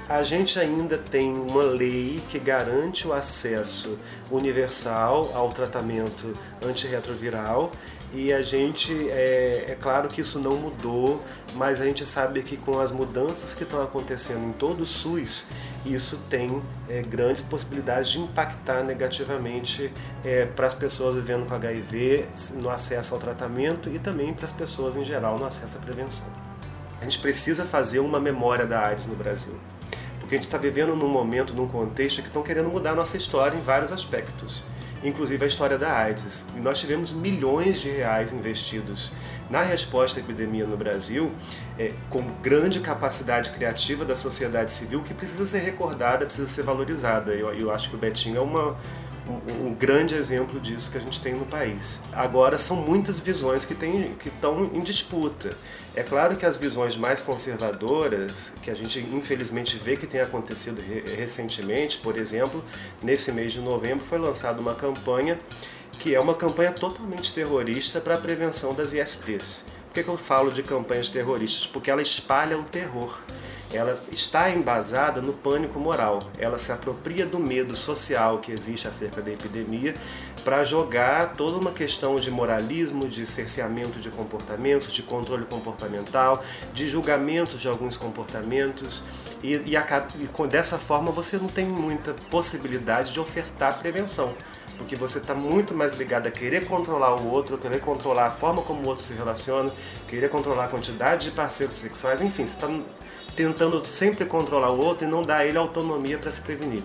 A 0.07 0.23
gente 0.23 0.59
ainda 0.59 0.97
tem 0.97 1.31
uma 1.31 1.61
lei 1.61 2.19
que 2.31 2.39
garante 2.39 3.07
o 3.07 3.13
acesso 3.13 3.95
universal 4.31 5.31
ao 5.35 5.51
tratamento 5.51 6.33
antirretroviral 6.63 7.71
e 8.11 8.33
a 8.33 8.41
gente, 8.41 8.91
é, 9.11 9.65
é, 9.67 9.77
claro 9.79 10.09
que 10.09 10.21
isso 10.21 10.39
não 10.39 10.55
mudou, 10.55 11.23
mas 11.53 11.79
a 11.79 11.85
gente 11.85 12.03
sabe 12.07 12.41
que 12.41 12.57
com 12.57 12.79
as 12.79 12.91
mudanças 12.91 13.53
que 13.53 13.61
estão 13.61 13.83
acontecendo 13.83 14.43
em 14.47 14.51
todo 14.51 14.81
o 14.81 14.85
SUS, 14.85 15.45
isso 15.85 16.17
tem 16.27 16.61
é, 16.89 17.03
grandes 17.03 17.43
possibilidades 17.43 18.09
de 18.09 18.19
impactar 18.19 18.83
negativamente 18.83 19.93
é, 20.25 20.45
para 20.45 20.65
as 20.65 20.73
pessoas 20.73 21.15
vivendo 21.17 21.45
com 21.45 21.53
HIV, 21.53 22.25
no 22.55 22.71
acesso 22.71 23.13
ao 23.13 23.19
tratamento 23.19 23.89
e 23.89 23.99
também 23.99 24.33
para 24.33 24.45
as 24.45 24.53
pessoas 24.53 24.95
em 24.95 25.05
geral 25.05 25.37
no 25.37 25.45
acesso 25.45 25.77
à 25.77 25.81
prevenção. 25.81 26.25
A 26.99 27.03
gente 27.03 27.19
precisa 27.19 27.63
fazer 27.63 27.99
uma 27.99 28.19
memória 28.19 28.65
da 28.65 28.87
AIDS 28.87 29.05
no 29.05 29.15
Brasil. 29.15 29.53
Porque 30.19 30.35
a 30.35 30.37
gente 30.37 30.47
está 30.47 30.57
vivendo 30.57 30.95
num 30.95 31.07
momento, 31.07 31.53
num 31.53 31.67
contexto 31.67 32.21
que 32.21 32.27
estão 32.27 32.41
querendo 32.41 32.69
mudar 32.69 32.91
a 32.91 32.95
nossa 32.95 33.17
história 33.17 33.55
em 33.55 33.61
vários 33.61 33.91
aspectos 33.91 34.63
inclusive 35.03 35.43
a 35.43 35.47
história 35.47 35.77
da 35.77 35.91
AIDS. 35.91 36.45
E 36.55 36.59
nós 36.59 36.79
tivemos 36.79 37.11
milhões 37.11 37.81
de 37.81 37.89
reais 37.89 38.31
investidos 38.31 39.11
na 39.49 39.61
resposta 39.61 40.19
à 40.19 40.23
epidemia 40.23 40.65
no 40.65 40.77
Brasil, 40.77 41.31
é, 41.77 41.93
com 42.09 42.21
grande 42.41 42.79
capacidade 42.79 43.49
criativa 43.49 44.05
da 44.05 44.15
sociedade 44.15 44.71
civil, 44.71 45.01
que 45.01 45.13
precisa 45.13 45.45
ser 45.45 45.59
recordada, 45.59 46.25
precisa 46.25 46.47
ser 46.47 46.63
valorizada. 46.63 47.31
Eu, 47.31 47.51
eu 47.53 47.71
acho 47.71 47.89
que 47.89 47.95
o 47.95 47.97
Betinho 47.97 48.37
é 48.37 48.41
uma, 48.41 48.77
um, 49.29 49.67
um, 49.67 49.73
grande 49.73 50.15
exemplo 50.15 50.59
disso 50.59 50.89
que 50.89 50.97
a 50.97 51.01
gente 51.01 51.21
tem 51.21 51.35
no 51.35 51.45
país. 51.45 52.01
Agora, 52.11 52.57
são 52.57 52.75
muitas 52.75 53.19
visões 53.19 53.63
que, 53.63 53.75
tem, 53.75 54.15
que 54.15 54.29
estão 54.29 54.71
em 54.73 54.81
disputa. 54.81 55.55
É 55.95 56.01
claro 56.01 56.35
que 56.35 56.45
as 56.45 56.57
visões 56.57 56.97
mais 56.97 57.21
conservadoras, 57.21 58.51
que 58.61 58.71
a 58.71 58.75
gente 58.75 58.99
infelizmente 58.99 59.77
vê 59.77 59.95
que 59.95 60.07
tem 60.07 60.21
acontecido 60.21 60.81
re 60.81 61.03
recentemente, 61.15 61.97
por 61.97 62.17
exemplo, 62.17 62.63
nesse 63.01 63.31
mês 63.31 63.53
de 63.53 63.59
novembro 63.59 64.03
foi 64.03 64.17
lançada 64.17 64.59
uma 64.59 64.75
campanha 64.75 65.39
que 65.99 66.15
é 66.15 66.19
uma 66.19 66.33
campanha 66.33 66.71
totalmente 66.71 67.33
terrorista 67.33 67.99
para 67.99 68.15
a 68.15 68.17
prevenção 68.17 68.73
das 68.73 68.93
ISTs. 68.93 69.65
Por 69.89 69.95
que, 69.95 70.03
que 70.03 70.09
eu 70.09 70.17
falo 70.17 70.51
de 70.51 70.61
campanhas 70.61 71.09
terroristas? 71.09 71.65
Porque 71.65 71.89
ela 71.89 72.01
espalha 72.01 72.55
o 72.57 72.63
terror 72.63 73.19
ela 73.71 73.93
está 74.11 74.49
embasada 74.49 75.21
no 75.21 75.33
pânico 75.33 75.79
moral. 75.79 76.23
Ela 76.37 76.57
se 76.57 76.71
apropria 76.71 77.25
do 77.25 77.39
medo 77.39 77.75
social 77.75 78.39
que 78.39 78.51
existe 78.51 78.87
acerca 78.87 79.21
da 79.21 79.31
epidemia 79.31 79.93
para 80.43 80.63
jogar 80.63 81.33
toda 81.33 81.57
uma 81.57 81.71
questão 81.71 82.19
de 82.19 82.31
moralismo, 82.31 83.07
de 83.07 83.25
cerceamento 83.25 83.99
de 83.99 84.09
comportamentos, 84.09 84.93
de 84.93 85.03
controle 85.03 85.45
comportamental, 85.45 86.43
de 86.73 86.87
julgamento 86.87 87.57
de 87.57 87.67
alguns 87.67 87.95
comportamentos 87.95 89.03
e, 89.43 89.53
e, 89.55 89.75
e 89.75 90.47
dessa 90.47 90.79
forma 90.79 91.11
você 91.11 91.37
não 91.37 91.47
tem 91.47 91.65
muita 91.65 92.13
possibilidade 92.31 93.11
de 93.11 93.19
ofertar 93.19 93.77
prevenção 93.79 94.33
porque 94.79 94.95
você 94.95 95.19
está 95.19 95.35
muito 95.35 95.75
mais 95.75 95.91
ligado 95.91 96.25
a 96.27 96.31
querer 96.31 96.65
controlar 96.65 97.13
o 97.15 97.29
outro, 97.29 97.57
querer 97.57 97.81
controlar 97.81 98.27
a 98.27 98.31
forma 98.31 98.61
como 98.61 98.81
o 98.81 98.87
outro 98.87 99.03
se 99.03 99.13
relaciona, 99.13 99.71
querer 100.07 100.29
controlar 100.29 100.65
a 100.65 100.67
quantidade 100.69 101.25
de 101.25 101.31
parceiros 101.31 101.75
sexuais, 101.75 102.21
enfim, 102.21 102.45
você 102.45 102.55
está 102.55 102.67
tentando 103.35 103.83
sempre 103.83 104.25
controlar 104.25 104.71
o 104.71 104.79
outro 104.79 105.05
e 105.05 105.09
não 105.09 105.21
dar 105.21 105.39
a 105.39 105.45
ele 105.45 105.57
autonomia 105.57 106.17
para 106.17 106.31
se 106.31 106.41
prevenir. 106.41 106.81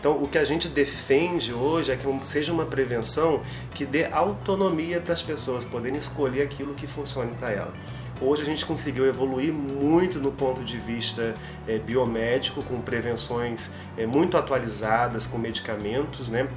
Então, 0.00 0.22
o 0.22 0.26
que 0.26 0.38
a 0.38 0.44
gente 0.44 0.68
defende 0.68 1.52
hoje 1.52 1.92
é 1.92 1.96
que 1.96 2.06
seja 2.26 2.52
uma 2.52 2.66
prevenção 2.66 3.42
que 3.72 3.86
dê 3.86 4.06
autonomia 4.06 5.00
para 5.00 5.12
as 5.12 5.22
pessoas 5.22 5.64
poderem 5.64 5.96
escolher 5.98 6.42
aquilo 6.42 6.74
que 6.74 6.86
funcione 6.86 7.32
para 7.34 7.52
ela. 7.52 7.72
Hoje 8.20 8.42
a 8.42 8.44
gente 8.44 8.64
conseguiu 8.64 9.06
evoluir 9.06 9.52
muito 9.52 10.18
no 10.18 10.30
ponto 10.30 10.62
de 10.62 10.78
vista 10.78 11.34
é, 11.66 11.78
biomédico, 11.78 12.62
com 12.62 12.80
prevenções 12.80 13.70
é, 13.96 14.06
muito 14.06 14.36
atualizadas, 14.36 15.26
com 15.26 15.36
medicamentos, 15.36 16.28
né? 16.28 16.48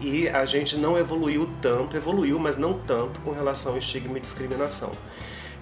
E 0.00 0.28
a 0.28 0.44
gente 0.44 0.76
não 0.76 0.98
evoluiu 0.98 1.48
tanto, 1.60 1.96
evoluiu, 1.96 2.38
mas 2.38 2.56
não 2.56 2.74
tanto 2.78 3.20
com 3.20 3.32
relação 3.32 3.72
ao 3.72 3.78
estigma 3.78 4.16
e 4.18 4.20
discriminação 4.20 4.92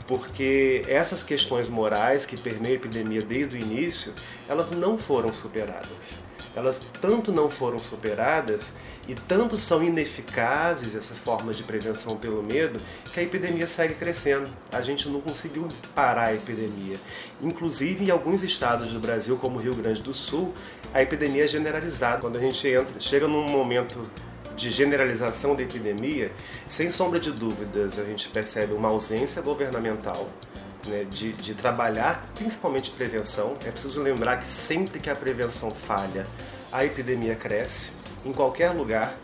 porque 0.06 0.82
essas 0.86 1.22
questões 1.22 1.68
morais 1.68 2.24
que 2.24 2.36
permeiam 2.36 2.74
a 2.74 2.76
epidemia 2.76 3.22
desde 3.22 3.56
o 3.56 3.60
início, 3.60 4.12
elas 4.48 4.70
não 4.70 4.96
foram 4.96 5.32
superadas. 5.32 6.20
elas 6.54 6.80
tanto 7.02 7.30
não 7.30 7.50
foram 7.50 7.78
superadas 7.78 8.72
e 9.06 9.14
tanto 9.14 9.58
são 9.58 9.82
ineficazes 9.82 10.94
essa 10.94 11.14
forma 11.14 11.52
de 11.52 11.62
prevenção 11.62 12.16
pelo 12.16 12.42
medo 12.42 12.80
que 13.12 13.20
a 13.20 13.22
epidemia 13.22 13.66
segue 13.66 13.92
crescendo. 13.92 14.48
A 14.72 14.80
gente 14.80 15.06
não 15.06 15.20
conseguiu 15.20 15.68
parar 15.94 16.28
a 16.28 16.34
epidemia. 16.34 16.98
Inclusive 17.42 18.06
em 18.06 18.10
alguns 18.10 18.42
estados 18.42 18.90
do 18.90 18.98
Brasil, 18.98 19.36
como 19.36 19.58
o 19.58 19.62
Rio 19.62 19.74
Grande 19.74 20.02
do 20.02 20.14
Sul, 20.14 20.54
a 20.94 21.02
epidemia 21.02 21.44
é 21.44 21.46
generalizada. 21.46 22.22
Quando 22.22 22.36
a 22.36 22.40
gente 22.40 22.66
entra, 22.66 22.98
chega 23.00 23.28
num 23.28 23.46
momento 23.46 24.10
de 24.56 24.70
generalização 24.70 25.54
da 25.54 25.62
epidemia, 25.62 26.32
sem 26.68 26.90
sombra 26.90 27.20
de 27.20 27.30
dúvidas, 27.30 27.98
a 27.98 28.04
gente 28.04 28.28
percebe 28.28 28.72
uma 28.72 28.88
ausência 28.88 29.42
governamental 29.42 30.28
né, 30.86 31.04
de, 31.04 31.32
de 31.32 31.54
trabalhar 31.54 32.26
principalmente 32.34 32.90
prevenção. 32.90 33.54
É 33.64 33.70
preciso 33.70 34.02
lembrar 34.02 34.38
que 34.38 34.46
sempre 34.46 34.98
que 34.98 35.10
a 35.10 35.14
prevenção 35.14 35.74
falha, 35.74 36.26
a 36.72 36.84
epidemia 36.84 37.34
cresce 37.36 37.92
em 38.24 38.32
qualquer 38.32 38.70
lugar. 38.70 39.14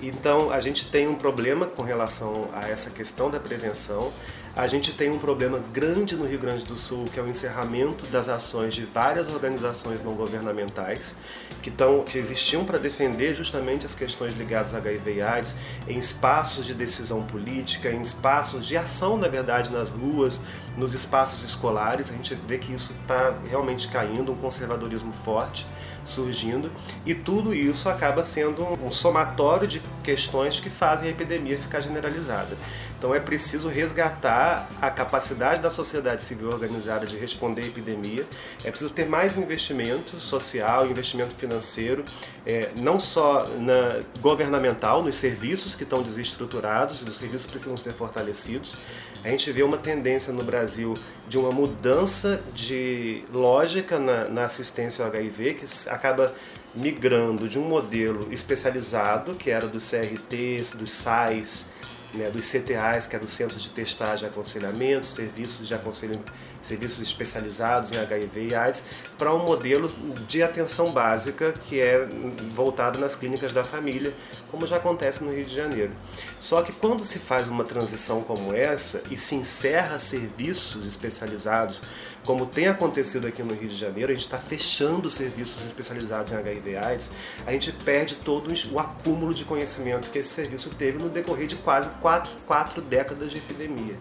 Então 0.00 0.52
a 0.52 0.60
gente 0.60 0.90
tem 0.90 1.08
um 1.08 1.14
problema 1.14 1.66
com 1.66 1.82
relação 1.82 2.48
a 2.54 2.68
essa 2.68 2.90
questão 2.90 3.30
da 3.30 3.40
prevenção. 3.40 4.12
A 4.56 4.66
gente 4.66 4.92
tem 4.92 5.08
um 5.10 5.18
problema 5.18 5.60
grande 5.72 6.16
no 6.16 6.26
Rio 6.26 6.38
Grande 6.38 6.64
do 6.64 6.76
Sul, 6.76 7.04
que 7.12 7.20
é 7.20 7.22
o 7.22 7.28
encerramento 7.28 8.06
das 8.06 8.28
ações 8.28 8.74
de 8.74 8.84
várias 8.84 9.28
organizações 9.28 10.02
não 10.02 10.14
governamentais 10.14 11.16
que, 11.62 11.70
tão, 11.70 12.02
que 12.02 12.18
existiam 12.18 12.64
para 12.64 12.78
defender 12.78 13.34
justamente 13.34 13.86
as 13.86 13.94
questões 13.94 14.34
ligadas 14.34 14.74
a 14.74 14.78
HIV 14.78 15.14
e 15.14 15.22
AIDS 15.22 15.54
em 15.86 15.98
espaços 15.98 16.66
de 16.66 16.74
decisão 16.74 17.22
política, 17.22 17.90
em 17.90 18.02
espaços 18.02 18.66
de 18.66 18.76
ação, 18.76 19.16
na 19.16 19.28
verdade, 19.28 19.72
nas 19.72 19.90
ruas, 19.90 20.40
nos 20.76 20.92
espaços 20.92 21.44
escolares. 21.44 22.10
A 22.10 22.14
gente 22.14 22.34
vê 22.34 22.58
que 22.58 22.72
isso 22.72 22.94
está 23.02 23.34
realmente 23.48 23.86
caindo, 23.88 24.32
um 24.32 24.36
conservadorismo 24.36 25.12
forte 25.24 25.66
surgindo, 26.04 26.72
e 27.04 27.14
tudo 27.14 27.54
isso 27.54 27.88
acaba 27.88 28.24
sendo 28.24 28.64
um 28.82 28.90
somatório 28.90 29.68
de 29.68 29.82
questões 30.02 30.58
que 30.58 30.70
fazem 30.70 31.08
a 31.08 31.10
epidemia 31.10 31.58
ficar 31.58 31.80
generalizada. 31.80 32.56
Então 32.98 33.14
é 33.14 33.20
preciso 33.20 33.68
resgatar 33.68 34.37
a 34.80 34.90
capacidade 34.90 35.60
da 35.60 35.70
sociedade 35.70 36.22
civil 36.22 36.48
organizada 36.50 37.06
de 37.06 37.16
responder 37.16 37.62
à 37.62 37.66
epidemia, 37.66 38.26
é 38.64 38.70
preciso 38.70 38.92
ter 38.92 39.06
mais 39.06 39.36
investimento 39.36 40.20
social, 40.20 40.86
investimento 40.86 41.34
financeiro, 41.34 42.04
é, 42.46 42.70
não 42.76 43.00
só 43.00 43.46
na 43.58 44.00
governamental, 44.20 45.02
nos 45.02 45.16
serviços 45.16 45.74
que 45.74 45.82
estão 45.82 46.02
desestruturados, 46.02 47.02
os 47.02 47.16
serviços 47.16 47.46
precisam 47.46 47.76
ser 47.76 47.92
fortalecidos. 47.92 48.76
A 49.24 49.28
gente 49.28 49.50
vê 49.50 49.62
uma 49.62 49.78
tendência 49.78 50.32
no 50.32 50.44
Brasil 50.44 50.94
de 51.28 51.36
uma 51.38 51.50
mudança 51.50 52.40
de 52.54 53.24
lógica 53.32 53.98
na, 53.98 54.28
na 54.28 54.44
assistência 54.44 55.04
ao 55.04 55.10
HIV, 55.10 55.54
que 55.54 55.66
acaba 55.88 56.32
migrando 56.74 57.48
de 57.48 57.58
um 57.58 57.62
modelo 57.62 58.32
especializado, 58.32 59.34
que 59.34 59.50
era 59.50 59.66
dos 59.66 59.90
CRTs, 59.90 60.72
dos 60.76 60.92
SAIs, 60.92 61.66
né, 62.14 62.30
dos 62.30 62.50
CTAs, 62.50 63.06
que 63.06 63.16
é 63.16 63.18
do 63.18 63.28
Centro 63.28 63.58
de 63.58 63.68
Testagem 63.70 64.26
e 64.26 64.30
Aconselhamento, 64.30 65.06
serviços 65.06 65.66
de 65.68 65.74
aconselhamento, 65.74 66.32
serviços 66.62 67.00
especializados 67.00 67.92
em 67.92 67.98
HIV 67.98 68.48
e 68.48 68.54
AIDS, 68.54 68.84
para 69.18 69.34
um 69.34 69.44
modelo 69.44 69.88
de 70.26 70.42
atenção 70.42 70.90
básica 70.90 71.52
que 71.64 71.80
é 71.80 72.08
voltado 72.54 72.98
nas 72.98 73.14
clínicas 73.14 73.52
da 73.52 73.62
família, 73.62 74.14
como 74.50 74.66
já 74.66 74.76
acontece 74.76 75.22
no 75.22 75.32
Rio 75.32 75.44
de 75.44 75.54
Janeiro. 75.54 75.92
Só 76.38 76.62
que 76.62 76.72
quando 76.72 77.04
se 77.04 77.18
faz 77.18 77.48
uma 77.48 77.64
transição 77.64 78.22
como 78.22 78.54
essa 78.54 79.02
e 79.10 79.16
se 79.16 79.34
encerra 79.34 79.98
serviços 79.98 80.86
especializados, 80.86 81.82
como 82.24 82.46
tem 82.46 82.68
acontecido 82.68 83.26
aqui 83.26 83.42
no 83.42 83.54
Rio 83.54 83.68
de 83.68 83.76
Janeiro, 83.76 84.10
a 84.10 84.14
gente 84.14 84.24
está 84.24 84.38
fechando 84.38 85.08
serviços 85.10 85.64
especializados 85.64 86.32
em 86.32 86.36
HIV 86.36 86.70
e 86.70 86.76
AIDS, 86.76 87.10
a 87.46 87.52
gente 87.52 87.72
perde 87.72 88.16
todo 88.16 88.52
o 88.70 88.78
acúmulo 88.78 89.34
de 89.34 89.44
conhecimento 89.44 90.10
que 90.10 90.18
esse 90.18 90.30
serviço 90.30 90.70
teve 90.70 90.98
no 90.98 91.08
decorrer 91.08 91.46
de 91.46 91.56
quase 91.56 91.90
quatro, 92.00 92.30
quatro 92.46 92.80
décadas 92.80 93.30
de 93.30 93.38
epidemia. 93.38 93.96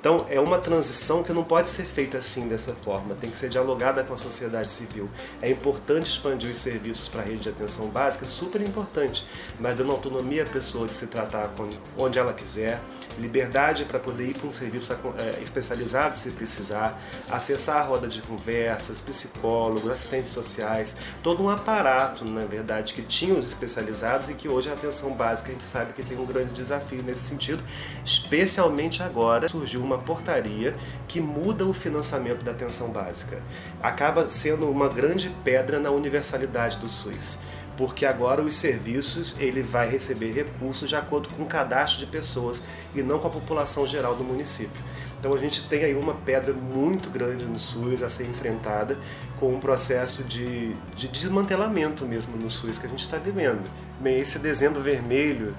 Então, 0.00 0.26
é 0.30 0.38
uma 0.38 0.58
transição 0.58 1.24
que 1.24 1.32
não 1.32 1.42
pode 1.42 1.68
ser 1.68 1.82
feita 1.82 2.18
assim, 2.18 2.46
dessa 2.46 2.72
forma, 2.72 3.16
tem 3.16 3.30
que 3.30 3.36
ser 3.36 3.48
dialogada 3.48 4.04
com 4.04 4.14
a 4.14 4.16
sociedade 4.16 4.70
civil. 4.70 5.08
É 5.42 5.50
importante 5.50 6.06
expandir 6.06 6.50
os 6.50 6.58
serviços 6.58 7.08
para 7.08 7.20
a 7.20 7.24
rede 7.24 7.40
de 7.40 7.48
atenção 7.48 7.88
básica, 7.88 8.24
super 8.24 8.60
importante, 8.60 9.26
mas 9.58 9.74
dando 9.74 9.90
autonomia 9.90 10.44
à 10.44 10.46
pessoa 10.46 10.86
de 10.86 10.94
se 10.94 11.08
tratar 11.08 11.52
onde 11.96 12.18
ela 12.18 12.32
quiser, 12.32 12.80
liberdade 13.18 13.84
para 13.86 13.98
poder 13.98 14.28
ir 14.28 14.34
para 14.34 14.46
um 14.46 14.52
serviço 14.52 14.92
é, 15.18 15.42
especializado 15.42 16.16
se 16.16 16.30
precisar, 16.30 17.00
acessar 17.28 17.78
a 17.78 17.82
roda 17.82 18.06
de 18.06 18.22
conversas, 18.22 19.00
psicólogos, 19.00 19.90
assistentes 19.90 20.30
sociais, 20.30 20.94
todo 21.22 21.42
um 21.42 21.50
aparato, 21.50 22.24
na 22.24 22.44
verdade, 22.44 22.94
que 22.94 23.02
tinha 23.02 23.34
os 23.34 23.46
especializados 23.46 24.28
e 24.28 24.34
que 24.34 24.48
hoje 24.48 24.70
a 24.70 24.74
atenção 24.74 25.12
básica 25.12 25.50
a 25.50 25.52
gente 25.52 25.64
sabe 25.64 25.92
que 25.92 26.02
tem 26.02 26.16
um 26.16 26.26
grande 26.26 26.52
desafio 26.52 27.02
nesse 27.02 27.22
sentido, 27.22 27.62
especialmente 28.04 29.02
agora 29.02 29.48
surgiu 29.48 29.87
uma 29.88 29.98
portaria 29.98 30.74
que 31.06 31.20
muda 31.20 31.66
o 31.66 31.72
financiamento 31.72 32.44
da 32.44 32.52
atenção 32.52 32.90
básica. 32.90 33.42
Acaba 33.82 34.28
sendo 34.28 34.70
uma 34.70 34.88
grande 34.88 35.30
pedra 35.42 35.80
na 35.80 35.90
universalidade 35.90 36.78
do 36.78 36.88
SUS 36.88 37.38
porque 37.78 38.04
agora 38.04 38.42
os 38.42 38.56
serviços 38.56 39.36
ele 39.38 39.62
vai 39.62 39.88
receber 39.88 40.32
recursos 40.32 40.88
de 40.88 40.96
acordo 40.96 41.28
com 41.28 41.44
o 41.44 41.46
cadastro 41.46 42.04
de 42.04 42.10
pessoas 42.10 42.60
e 42.92 43.04
não 43.04 43.20
com 43.20 43.28
a 43.28 43.30
população 43.30 43.86
geral 43.86 44.16
do 44.16 44.24
município. 44.24 44.82
Então 45.20 45.32
a 45.32 45.36
gente 45.36 45.68
tem 45.68 45.84
aí 45.84 45.94
uma 45.94 46.14
pedra 46.14 46.52
muito 46.52 47.08
grande 47.08 47.44
no 47.44 47.56
SUS 47.56 48.02
a 48.02 48.08
ser 48.08 48.24
enfrentada 48.24 48.98
com 49.38 49.54
um 49.54 49.60
processo 49.60 50.24
de, 50.24 50.74
de 50.96 51.06
desmantelamento 51.06 52.04
mesmo 52.04 52.36
no 52.36 52.50
SUS 52.50 52.80
que 52.80 52.86
a 52.86 52.88
gente 52.88 53.04
está 53.04 53.16
vivendo. 53.16 53.62
Bem, 54.00 54.18
esse 54.18 54.40
dezembro 54.40 54.82
vermelho 54.82 55.54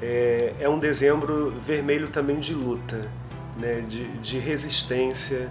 é, 0.00 0.54
é 0.60 0.68
um 0.68 0.78
dezembro 0.78 1.50
vermelho 1.60 2.06
também 2.06 2.38
de 2.38 2.54
luta 2.54 3.04
né, 3.56 3.80
de, 3.82 4.06
de 4.18 4.38
resistência, 4.38 5.50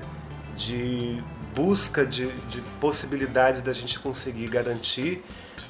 de 0.56 1.24
busca 1.54 2.06
de, 2.06 2.28
de 2.50 2.62
possibilidade 2.80 3.62
da 3.62 3.72
gente 3.72 4.00
conseguir 4.00 4.48
garantir 4.48 5.24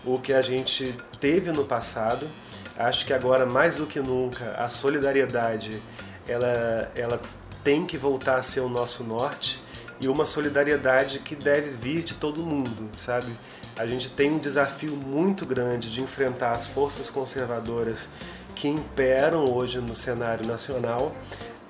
o 0.06 0.20
que 0.20 0.34
a 0.34 0.42
gente 0.42 0.96
teve 1.20 1.52
no 1.52 1.66
passado. 1.66 2.30
Acho 2.78 3.06
que 3.06 3.14
agora, 3.14 3.46
mais 3.46 3.76
do 3.76 3.86
que 3.86 4.00
nunca, 4.00 4.52
a 4.54 4.70
solidariedade 4.70 5.82
ela, 6.28 6.92
ela 6.96 7.22
tem 7.64 7.86
que 7.86 7.98
voltar 7.98 8.38
a 8.38 8.42
ser 8.42 8.62
o 8.62 8.70
nosso 8.70 9.04
norte 9.04 9.62
e 10.00 10.08
uma 10.08 10.26
solidariedade 10.26 11.20
que 11.20 11.36
deve 11.36 11.70
vir 11.70 12.04
de 12.04 12.16
todo 12.16 12.42
mundo, 12.42 12.90
sabe? 12.98 13.38
A 13.78 13.86
gente 13.86 14.10
tem 14.10 14.32
um 14.32 14.38
desafio 14.38 14.96
muito 14.96 15.46
grande 15.46 15.90
de 15.90 16.02
enfrentar 16.02 16.52
as 16.52 16.68
forças 16.68 17.10
conservadoras 17.10 18.10
que 18.56 18.68
imperam 18.68 19.52
hoje 19.52 19.80
no 19.80 19.96
cenário 19.96 20.46
nacional, 20.46 21.16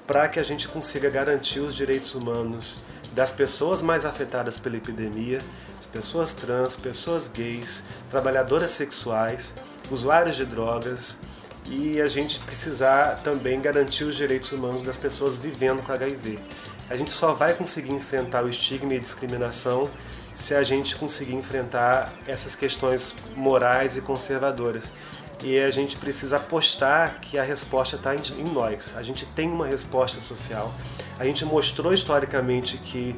para 0.06 0.28
que 0.28 0.40
a 0.40 0.44
gente 0.44 0.68
consiga 0.68 1.10
garantir 1.10 1.60
os 1.60 1.76
direitos 1.76 2.14
humanos 2.14 2.82
das 3.14 3.32
pessoas 3.32 3.82
mais 3.82 4.06
afetadas 4.06 4.58
pela 4.58 4.76
epidemia, 4.76 5.42
as 5.80 5.86
pessoas 5.86 6.34
trans, 6.34 6.76
pessoas 6.76 7.28
gays, 7.28 7.84
trabalhadoras 8.10 8.72
sexuais, 8.72 9.54
usuários 9.92 10.36
de 10.36 10.46
drogas 10.46 11.20
e 11.66 12.02
a 12.02 12.08
gente 12.08 12.40
precisar 12.40 13.22
também 13.24 13.62
garantir 13.62 14.04
os 14.04 14.16
direitos 14.16 14.52
humanos 14.52 14.84
das 14.84 14.98
pessoas 14.98 15.38
vivendo 15.38 15.82
com 15.84 15.92
HIV. 15.92 16.40
A 16.90 16.96
gente 16.96 17.12
só 17.12 17.34
vai 17.34 17.54
conseguir 17.54 17.92
enfrentar 17.92 18.44
o 18.44 18.50
estigma 18.50 18.94
e 18.94 18.98
a 18.98 19.00
discriminação 19.00 19.90
se 20.34 20.56
a 20.56 20.64
gente 20.64 20.96
conseguir 20.96 21.36
enfrentar 21.36 22.12
essas 22.28 22.56
questões 22.56 23.16
morais 23.36 23.96
e 23.96 24.02
conservadoras 24.02 24.92
e 25.44 25.60
a 25.60 25.70
gente 25.70 25.98
precisa 25.98 26.38
apostar 26.38 27.20
que 27.20 27.38
a 27.38 27.44
resposta 27.44 27.98
está 27.98 28.16
em 28.16 28.44
nós. 28.44 28.94
A 28.96 29.04
gente 29.04 29.26
tem 29.26 29.50
uma 29.50 29.68
resposta 29.68 30.22
social. 30.22 30.74
A 31.20 31.26
gente 31.26 31.44
mostrou 31.44 31.94
historicamente 31.94 32.78
que 32.78 33.16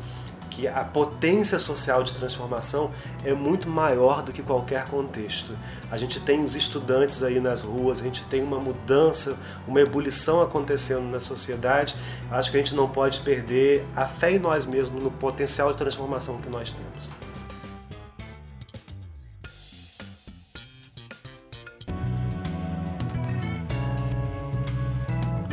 que 0.56 0.70
a 0.70 0.86
potência 0.86 1.60
social 1.60 2.02
de 2.02 2.14
transformação 2.14 2.90
é 3.26 3.34
muito 3.34 3.68
maior 3.68 4.22
do 4.22 4.32
que 4.32 4.42
qualquer 4.42 4.86
contexto. 4.86 5.54
A 5.92 5.98
gente 5.98 6.18
tem 6.22 6.42
os 6.42 6.56
estudantes 6.56 7.22
aí 7.24 7.42
nas 7.42 7.62
ruas, 7.62 8.00
a 8.00 8.04
gente 8.04 8.24
tem 8.24 8.42
uma 8.42 8.58
mudança, 8.58 9.38
uma 9.68 9.82
ebulição 9.82 10.42
acontecendo 10.42 11.04
na 11.04 11.20
sociedade. 11.20 11.94
Acho 12.32 12.52
que 12.52 12.58
a 12.58 12.62
gente 12.62 12.74
não 12.74 12.88
pode 12.88 13.20
perder 13.20 13.86
a 13.94 14.06
fé 14.06 14.32
em 14.32 14.40
nós 14.40 14.66
mesmos, 14.66 15.04
no 15.04 15.12
potencial 15.12 15.74
de 15.74 15.78
transformação 15.78 16.38
que 16.38 16.50
nós 16.50 16.72
temos. 16.72 17.25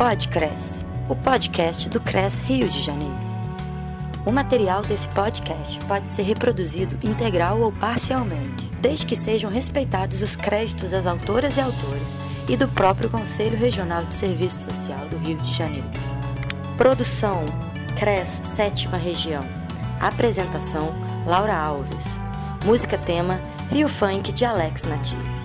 Podcres, 0.05 0.85
o 1.09 1.15
podcast 1.15 1.89
do 1.89 2.01
CRES 2.01 2.37
Rio 2.39 2.69
de 2.69 2.81
Janeiro. 2.81 3.15
O 4.27 4.33
material 4.33 4.83
desse 4.83 5.09
podcast 5.11 5.79
pode 5.85 6.11
ser 6.11 6.23
reproduzido 6.23 6.99
integral 7.07 7.61
ou 7.61 7.71
parcialmente, 7.71 8.69
desde 8.81 9.07
que 9.07 9.15
sejam 9.15 9.49
respeitados 9.49 10.21
os 10.21 10.35
créditos 10.35 10.91
das 10.91 11.07
autoras 11.07 11.57
e 11.57 11.61
autores 11.61 12.09
e 12.49 12.57
do 12.57 12.67
próprio 12.67 13.09
Conselho 13.09 13.57
Regional 13.57 14.03
de 14.03 14.15
Serviço 14.15 14.65
Social 14.65 15.07
do 15.07 15.19
Rio 15.19 15.37
de 15.37 15.55
Janeiro. 15.55 15.87
Produção 16.77 17.45
CRES 17.97 18.41
Sétima 18.43 18.97
Região. 18.97 19.45
Apresentação 20.01 20.93
Laura 21.25 21.57
Alves. 21.57 22.19
Música 22.65 22.99
tema 22.99 23.41
Rio 23.71 23.89
Funk 23.89 24.33
de 24.33 24.45
Alex 24.45 24.83
Native. 24.83 25.42